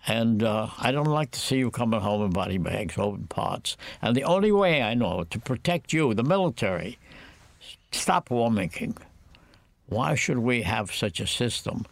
[0.07, 3.77] And uh, I don't like to see you coming home in body bags, open parts.
[4.01, 6.97] And the only way I know to protect you, the military,
[7.91, 8.97] stop war making.
[9.87, 11.85] Why should we have such a system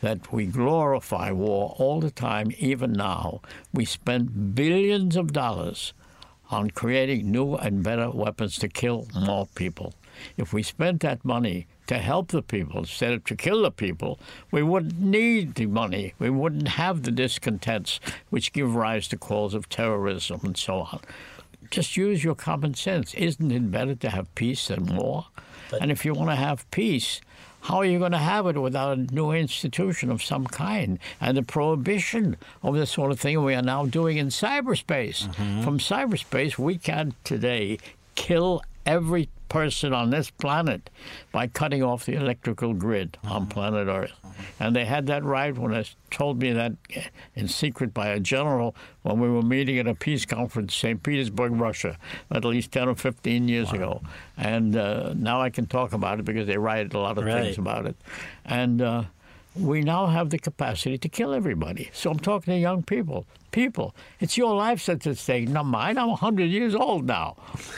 [0.00, 3.42] that we glorify war all the time, even now?
[3.74, 5.92] We spend billions of dollars
[6.50, 9.94] on creating new and better weapons to kill more people.
[10.36, 14.18] If we spent that money to help the people instead of to kill the people,
[14.50, 16.14] we wouldn't need the money.
[16.18, 18.00] We wouldn't have the discontents
[18.30, 21.00] which give rise to calls of terrorism and so on.
[21.70, 23.14] Just use your common sense.
[23.14, 25.26] Isn't it better to have peace than war?
[25.70, 27.20] But, and if you want to have peace,
[27.62, 31.36] how are you going to have it without a new institution of some kind and
[31.36, 35.28] the prohibition of this sort of thing we are now doing in cyberspace?
[35.28, 35.62] Mm-hmm.
[35.62, 37.78] From cyberspace, we can today
[38.16, 40.88] kill every person on this planet
[41.30, 43.32] by cutting off the electrical grid mm-hmm.
[43.32, 44.12] on planet Earth.
[44.24, 44.62] Mm-hmm.
[44.62, 46.72] And they had that right when they told me that
[47.34, 51.02] in secret by a general when we were meeting at a peace conference, St.
[51.02, 51.98] Petersburg, Russia,
[52.30, 53.74] at least 10 or 15 years wow.
[53.74, 54.02] ago.
[54.38, 57.42] And uh, now I can talk about it because they write a lot of right.
[57.42, 57.96] things about it.
[58.46, 59.04] And uh,
[59.54, 61.90] we now have the capacity to kill everybody.
[61.92, 63.26] So I'm talking to young people.
[63.50, 65.98] People, it's your life that's at stake, not mine.
[65.98, 67.36] I'm 100 years old now.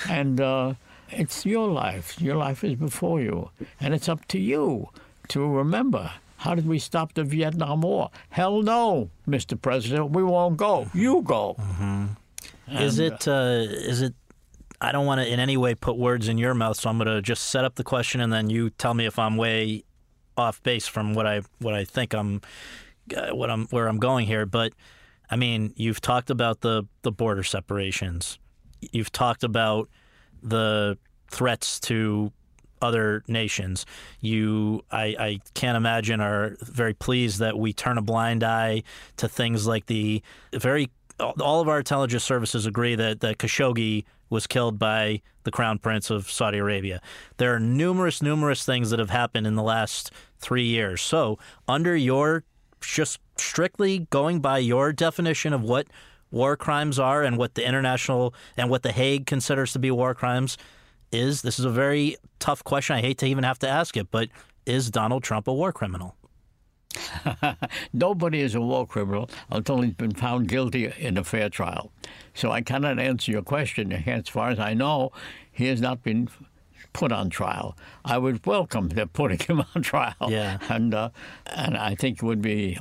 [0.09, 0.75] And uh,
[1.17, 2.21] it's your life.
[2.21, 3.51] Your life is before you.
[3.81, 4.89] And it's up to you
[5.29, 8.11] to remember how did we stop the Vietnam War?
[8.29, 9.61] Hell no, Mr.
[9.61, 10.11] President.
[10.11, 10.89] We won't go.
[10.93, 11.57] You go.
[11.59, 12.77] Mm-hmm.
[12.77, 13.27] is it?
[13.27, 14.15] Uh, is it?
[14.81, 17.09] I don't want to in any way put words in your mouth, so I'm going
[17.09, 19.85] to just set up the question, and then you tell me if I'm way
[20.37, 22.43] off base from what I what I think I'm
[23.17, 24.45] uh, what I'm where I'm going here.
[24.45, 24.75] But
[25.31, 28.39] I mean, you've talked about the the border separations.
[28.93, 29.89] You've talked about
[30.45, 30.99] the
[31.31, 32.33] threats to
[32.81, 33.87] other nations.
[34.21, 38.83] You, I, I can't imagine, are very pleased that we turn a blind eye
[39.17, 40.23] to things like the
[40.53, 40.91] very.
[41.21, 46.11] All of our intelligence services agree that, that Khashoggi was killed by the Crown Prince
[46.11, 47.01] of Saudi Arabia.
[47.37, 51.01] There are numerous, numerous things that have happened in the last three years.
[51.01, 51.39] So,
[51.69, 52.43] under your
[52.81, 55.87] just strictly going by your definition of what
[56.35, 60.15] war crimes are and what the international and what the Hague considers to be war
[60.15, 60.59] crimes
[61.13, 62.97] is this is a very tough question.
[62.97, 64.29] I hate to even have to ask it, but
[64.67, 66.17] is Donald Trump a war criminal?
[67.93, 71.93] Nobody is a war criminal until he's been found guilty in a fair trial.
[72.35, 73.93] So I cannot answer your question.
[73.93, 75.13] As far as I know,
[75.53, 76.29] he has not been
[76.93, 77.77] put on trial.
[78.05, 80.15] I would welcome them putting him on trial.
[80.29, 80.59] Yeah.
[80.69, 81.11] And uh,
[81.47, 82.79] and I think it would be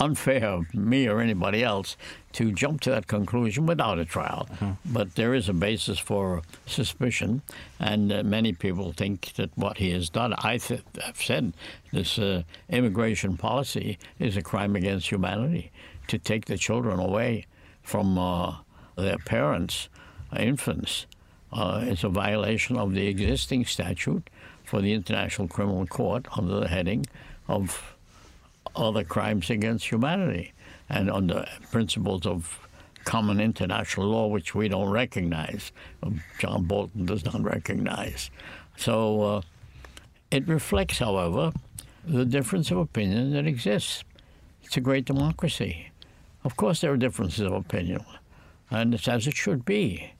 [0.00, 1.96] unfair of me or anybody else
[2.32, 4.48] to jump to that conclusion without a trial.
[4.52, 4.92] Mm-hmm.
[4.92, 7.42] But there is a basis for suspicion,
[7.78, 11.52] and uh, many people think that what he has done, I th- have said,
[11.92, 15.70] this uh, immigration policy is a crime against humanity.
[16.08, 17.46] To take the children away
[17.82, 18.56] from uh,
[18.96, 19.88] their parents,
[20.36, 21.06] infants,
[21.52, 24.30] uh, is a violation of the existing statute
[24.64, 27.06] for the International Criminal Court under the heading
[27.48, 27.96] of
[28.80, 30.52] other crimes against humanity
[30.88, 32.66] and on the principles of
[33.04, 35.72] common international law, which we don't recognize.
[36.38, 38.30] John Bolton does not recognize.
[38.76, 39.42] So uh,
[40.30, 41.52] it reflects, however,
[42.04, 44.04] the difference of opinion that exists.
[44.62, 45.90] It's a great democracy.
[46.44, 48.04] Of course, there are differences of opinion,
[48.70, 50.12] and it's as it should be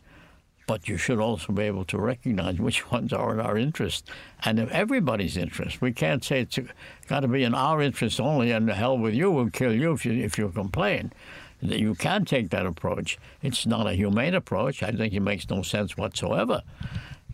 [0.70, 4.08] but you should also be able to recognize which ones are in our interest
[4.44, 5.82] and in everybody's interest.
[5.82, 6.60] We can't say it's
[7.08, 9.90] got to be in our interest only, and the hell with you, we'll kill you
[9.90, 11.12] if you if you complain.
[11.60, 13.18] You can take that approach.
[13.42, 14.84] It's not a humane approach.
[14.84, 16.62] I think it makes no sense whatsoever.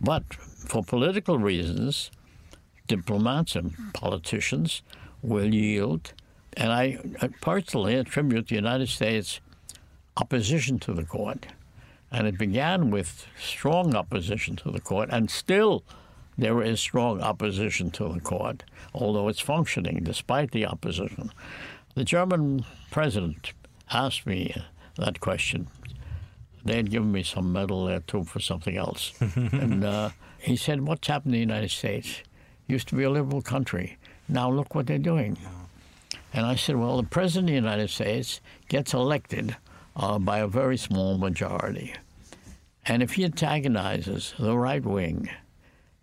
[0.01, 2.09] But for political reasons,
[2.87, 4.81] diplomats and politicians
[5.21, 6.11] will yield.
[6.53, 6.97] And I
[7.41, 9.41] personally attribute the United States
[10.17, 11.45] opposition to the court
[12.11, 15.83] and it began with strong opposition to the court, and still
[16.37, 21.31] there is strong opposition to the court, although it's functioning despite the opposition.
[21.95, 23.53] The German president
[23.91, 24.55] asked me
[24.97, 25.67] that question.
[26.63, 29.13] They had given me some medal there too for something else.
[29.35, 32.21] and uh, he said, What's happened to the United States?
[32.67, 33.97] Used to be a liberal country.
[34.27, 35.37] Now look what they're doing.
[36.33, 39.55] And I said, well, the President of the United States gets elected
[39.97, 41.93] uh, by a very small majority.
[42.85, 45.29] And if he antagonizes the right wing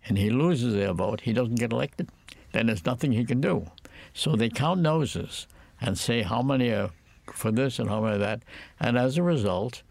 [0.07, 2.09] and he loses their vote, he doesn't get elected.
[2.51, 3.71] Then there's nothing he can do.
[4.13, 5.47] So they count noses
[5.81, 6.91] and say how many are
[7.33, 8.43] for this and how many are that.
[8.79, 9.81] And as a result,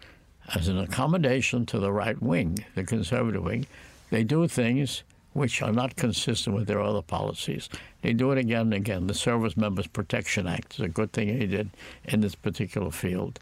[0.54, 3.66] as an accommodation to the right wing, the conservative wing,
[4.10, 5.02] they do things
[5.32, 7.68] which are not consistent with their other policies.
[8.02, 9.08] They do it again and again.
[9.08, 11.70] The Service Members Protection Act is a good thing they did
[12.04, 13.40] in this particular field.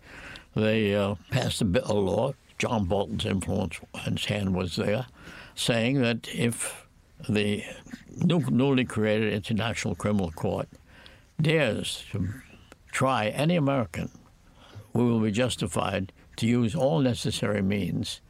[0.54, 5.06] They uh, passed a, bill, a law, John Bolton's influence and hand was there,
[5.54, 6.86] saying that if
[7.28, 7.64] the
[8.16, 10.68] new, newly created International Criminal Court
[11.40, 12.28] dares to
[12.90, 14.10] try any American,
[14.92, 18.20] we will be justified to use all necessary means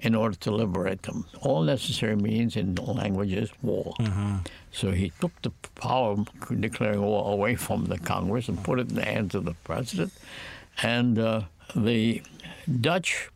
[0.00, 1.24] in order to liberate them.
[1.40, 3.94] All necessary means in the language is war.
[4.00, 4.36] Mm-hmm.
[4.72, 6.28] So he took the power of
[6.60, 10.12] declaring war away from the Congress and put it in the hands of the president.
[10.82, 11.42] And uh,
[11.74, 12.22] the
[12.80, 13.30] Dutch,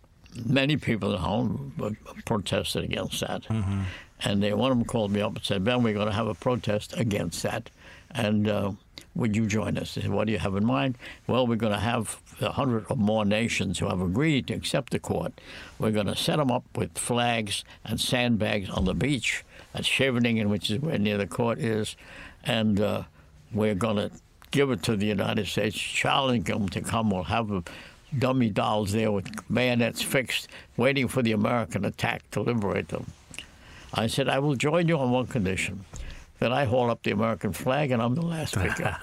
[0.45, 3.43] many people at home protested against that.
[3.45, 3.83] Mm-hmm.
[4.21, 6.27] And they, one of them called me up and said, Ben, we're going to have
[6.27, 7.71] a protest against that.
[8.11, 8.73] And uh,
[9.15, 9.99] would you join us?
[9.99, 10.97] I said, what do you have in mind?
[11.27, 14.93] Well, we're going to have a hundred or more nations who have agreed to accept
[14.93, 15.33] the court.
[15.79, 20.49] We're going to set them up with flags and sandbags on the beach at Scheveningen,
[20.49, 21.97] which is where near the court is,
[22.45, 23.03] and uh,
[23.53, 24.11] we're going to
[24.51, 27.11] give it to the United States, challenge them to come.
[27.11, 27.65] We'll have
[28.19, 33.07] dummy dolls there with bayonets fixed, waiting for the American attack to liberate them.
[33.95, 35.85] I said, I will join you on one condition
[36.39, 38.97] that I haul up the American flag and I'm the last picker.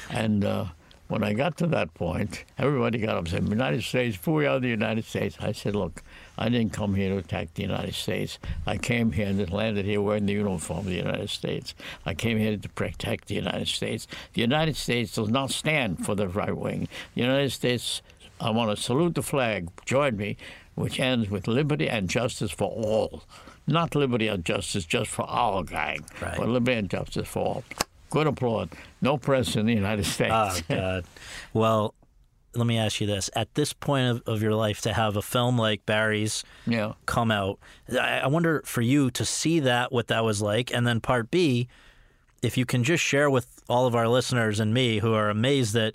[0.10, 0.64] and uh,
[1.08, 4.58] when I got to that point, everybody got up and said, United States, we are
[4.58, 5.36] the United States.
[5.40, 6.02] I said, look,
[6.38, 8.38] I didn't come here to attack the United States.
[8.66, 11.74] I came here and landed here wearing the uniform of the United States.
[12.06, 14.06] I came here to protect the United States.
[14.34, 16.88] The United States does not stand for the right wing.
[17.14, 18.02] The United States,
[18.40, 20.36] I want to salute the flag, join me,
[20.74, 23.24] which ends with liberty and justice for all
[23.68, 26.38] not liberty and justice just for our gang, right.
[26.38, 27.64] but liberty and justice for all.
[28.10, 28.70] Good applaud.
[29.02, 30.32] No press in the United oh, States.
[30.32, 31.04] Oh, God.
[31.52, 31.94] well,
[32.54, 33.30] let me ask you this.
[33.34, 36.94] At this point of, of your life, to have a film like Barry's yeah.
[37.06, 37.58] come out,
[37.92, 40.72] I, I wonder for you to see that, what that was like.
[40.72, 41.68] And then part B,
[42.42, 45.74] if you can just share with all of our listeners and me who are amazed
[45.74, 45.94] that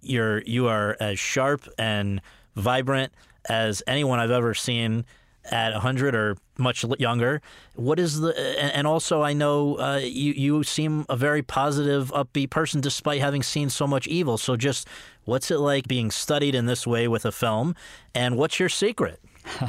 [0.00, 2.20] you're you are as sharp and
[2.54, 3.12] vibrant
[3.48, 5.04] as anyone I've ever seen
[5.44, 7.40] at 100 or much younger.
[7.74, 12.50] What is the and also I know uh, you you seem a very positive, upbeat
[12.50, 14.38] person despite having seen so much evil.
[14.38, 14.88] So just
[15.24, 17.74] what's it like being studied in this way with a film,
[18.14, 19.20] and what's your secret?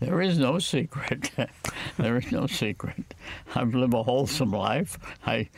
[0.00, 1.30] there is no secret.
[1.96, 3.14] there is no secret.
[3.54, 4.98] I've lived a wholesome life.
[5.24, 5.48] I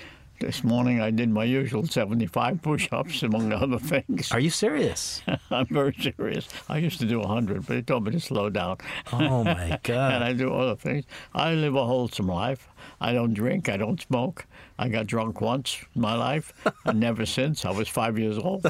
[0.40, 4.30] this morning I did my usual 75 push ups, among other things.
[4.30, 5.20] Are you serious?
[5.50, 6.48] I'm very serious.
[6.68, 8.78] I used to do 100, but they told me to slow down.
[9.12, 10.12] Oh, my God.
[10.14, 11.04] and I do other things.
[11.34, 12.68] I live a wholesome life.
[13.00, 13.68] I don't drink.
[13.68, 14.46] I don't smoke.
[14.78, 16.52] I got drunk once in my life,
[16.84, 17.64] and never since.
[17.64, 18.62] I was five years old.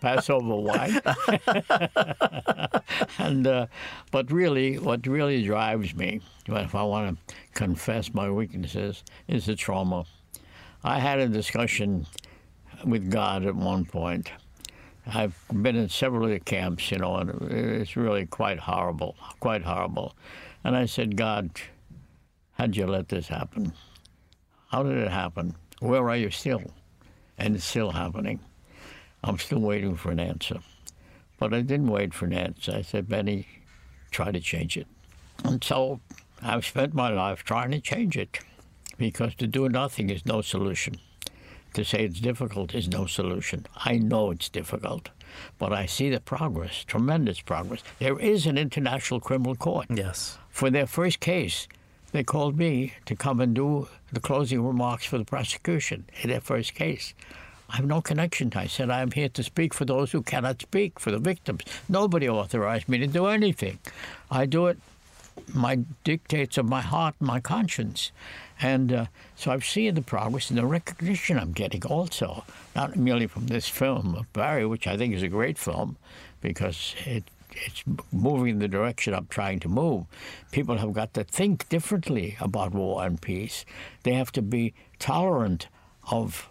[0.00, 1.00] Passover wine.
[3.18, 3.66] and uh,
[4.12, 9.56] but really, what really drives me, if I want to confess my weaknesses, is the
[9.56, 10.04] trauma.
[10.84, 12.06] I had a discussion
[12.84, 14.30] with God at one point.
[15.06, 19.62] I've been in several of the camps, you know, and it's really quite horrible, quite
[19.62, 20.14] horrible.
[20.62, 21.50] And I said, God,
[22.52, 23.72] how'd you let this happen?
[24.70, 25.54] How did it happen?
[25.80, 26.62] Where are you still?
[27.38, 28.40] And it's still happening.
[29.24, 30.58] I'm still waiting for an answer.
[31.38, 32.72] But I didn't wait for an answer.
[32.72, 33.46] I said, Benny,
[34.10, 34.86] try to change it.
[35.44, 36.00] And so
[36.42, 38.40] I've spent my life trying to change it
[38.98, 40.96] because to do nothing is no solution.
[41.74, 43.66] To say it's difficult is no solution.
[43.76, 45.10] I know it's difficult,
[45.58, 47.82] but I see the progress, tremendous progress.
[47.98, 49.86] There is an international criminal court.
[49.88, 50.38] Yes.
[50.50, 51.68] For their first case,
[52.12, 56.40] they called me to come and do the closing remarks for the prosecution in their
[56.40, 57.14] first case.
[57.70, 58.50] I have no connection.
[58.56, 61.62] I said, I'm here to speak for those who cannot speak, for the victims.
[61.86, 63.78] Nobody authorized me to do anything.
[64.30, 64.78] I do it
[65.54, 68.10] my dictates of my heart, my conscience.
[68.60, 69.06] And uh,
[69.36, 72.44] so I've seen the progress and the recognition I'm getting also,
[72.74, 75.96] not merely from this film of Barry, which I think is a great film
[76.40, 80.06] because it, it's moving in the direction I'm trying to move.
[80.50, 83.64] People have got to think differently about war and peace.
[84.02, 85.68] They have to be tolerant
[86.10, 86.50] of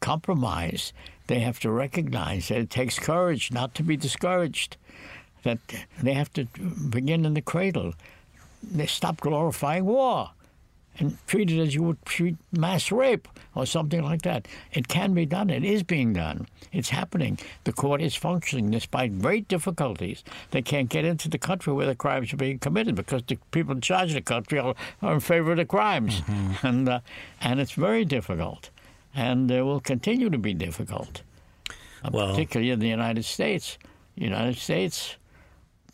[0.00, 0.92] compromise.
[1.26, 4.76] They have to recognize that it takes courage not to be discouraged,
[5.42, 5.58] that
[6.00, 6.44] they have to
[6.88, 7.94] begin in the cradle.
[8.62, 10.30] They stop glorifying war
[10.98, 14.46] and treat it as you would treat mass rape or something like that.
[14.72, 15.50] It can be done.
[15.50, 16.46] It is being done.
[16.70, 17.38] It's happening.
[17.64, 20.22] The court is functioning despite great difficulties.
[20.50, 23.74] They can't get into the country where the crimes are being committed because the people
[23.74, 26.66] in charge of the country are, are in favor of the crimes, mm-hmm.
[26.66, 27.00] and uh,
[27.40, 28.70] and it's very difficult,
[29.14, 31.22] and it will continue to be difficult,
[32.04, 33.78] uh, well, particularly in the United States.
[34.14, 35.16] United States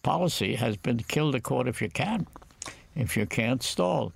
[0.02, 2.26] policy has been kill the court if you can.
[2.94, 4.12] If you can't, stall.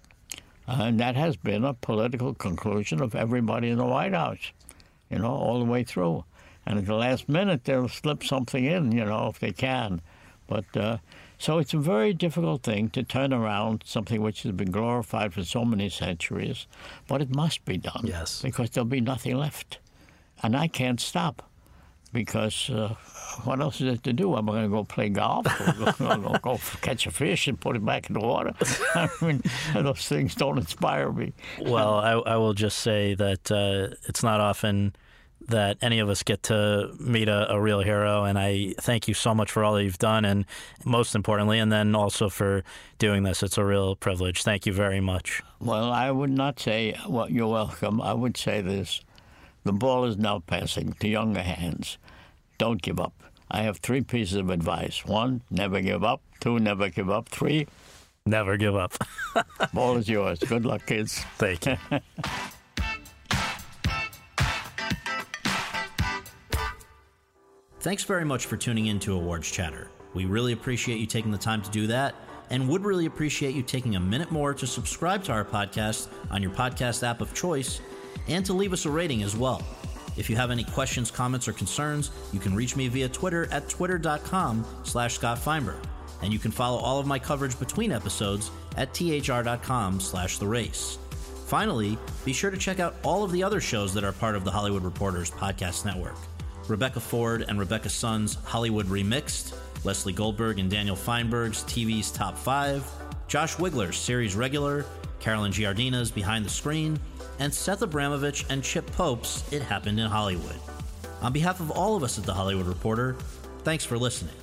[0.66, 4.52] And that has been a political conclusion of everybody in the White House,
[5.10, 6.24] you know, all the way through.
[6.64, 10.00] And at the last minute, they'll slip something in, you know, if they can.
[10.46, 10.98] But uh,
[11.38, 15.44] so it's a very difficult thing to turn around something which has been glorified for
[15.44, 16.66] so many centuries,
[17.08, 18.02] but it must be done.
[18.04, 18.42] Yes.
[18.42, 19.78] Because there'll be nothing left.
[20.42, 21.50] And I can't stop
[22.12, 22.94] because uh,
[23.44, 24.34] what else is there to do?
[24.34, 25.46] I'm I going to go play golf
[26.00, 28.52] or go, go, catch a fish and put it back in the water?
[28.94, 29.42] I mean,
[29.74, 31.32] those things don't inspire me.
[31.60, 34.94] Well, I, I will just say that uh, it's not often
[35.48, 38.24] that any of us get to meet a, a, real hero.
[38.24, 40.46] And I thank you so much for all that you've done, and
[40.84, 42.62] most importantly, and then also for
[42.98, 43.42] doing this.
[43.42, 44.44] It's a real privilege.
[44.44, 45.42] Thank you very much.
[45.60, 48.00] Well, I would not say, well, you're welcome.
[48.00, 49.00] I would say this
[49.64, 51.98] the ball is now passing to younger hands.
[52.58, 53.22] Don't give up.
[53.50, 55.04] I have three pieces of advice.
[55.04, 56.22] One, never give up.
[56.40, 57.28] Two, never give up.
[57.28, 57.66] Three,
[58.24, 58.94] never give up.
[59.74, 60.38] ball is yours.
[60.38, 61.24] Good luck, kids.
[61.36, 61.76] Thank you.
[67.80, 69.90] Thanks very much for tuning in to Awards Chatter.
[70.14, 72.14] We really appreciate you taking the time to do that
[72.50, 76.42] and would really appreciate you taking a minute more to subscribe to our podcast on
[76.42, 77.80] your podcast app of choice
[78.28, 79.62] and to leave us a rating as well.
[80.16, 83.68] If you have any questions, comments, or concerns, you can reach me via Twitter at
[83.68, 85.82] twitter.com slash Scott Feinberg.
[86.22, 90.98] And you can follow all of my coverage between episodes at thr.com slash the race.
[91.46, 94.44] Finally, be sure to check out all of the other shows that are part of
[94.44, 96.16] the Hollywood Reporters podcast network.
[96.68, 99.54] Rebecca Ford and Rebecca Sun's Hollywood Remixed,
[99.84, 102.88] Leslie Goldberg and Daniel Feinberg's TV's Top 5,
[103.26, 104.86] Josh Wigler's Series Regular,
[105.18, 106.98] Carolyn Giardina's Behind the Screen,
[107.42, 110.54] and Seth Abramovich and Chip Pope's It Happened in Hollywood.
[111.22, 113.16] On behalf of all of us at The Hollywood Reporter,
[113.64, 114.36] thanks for listening.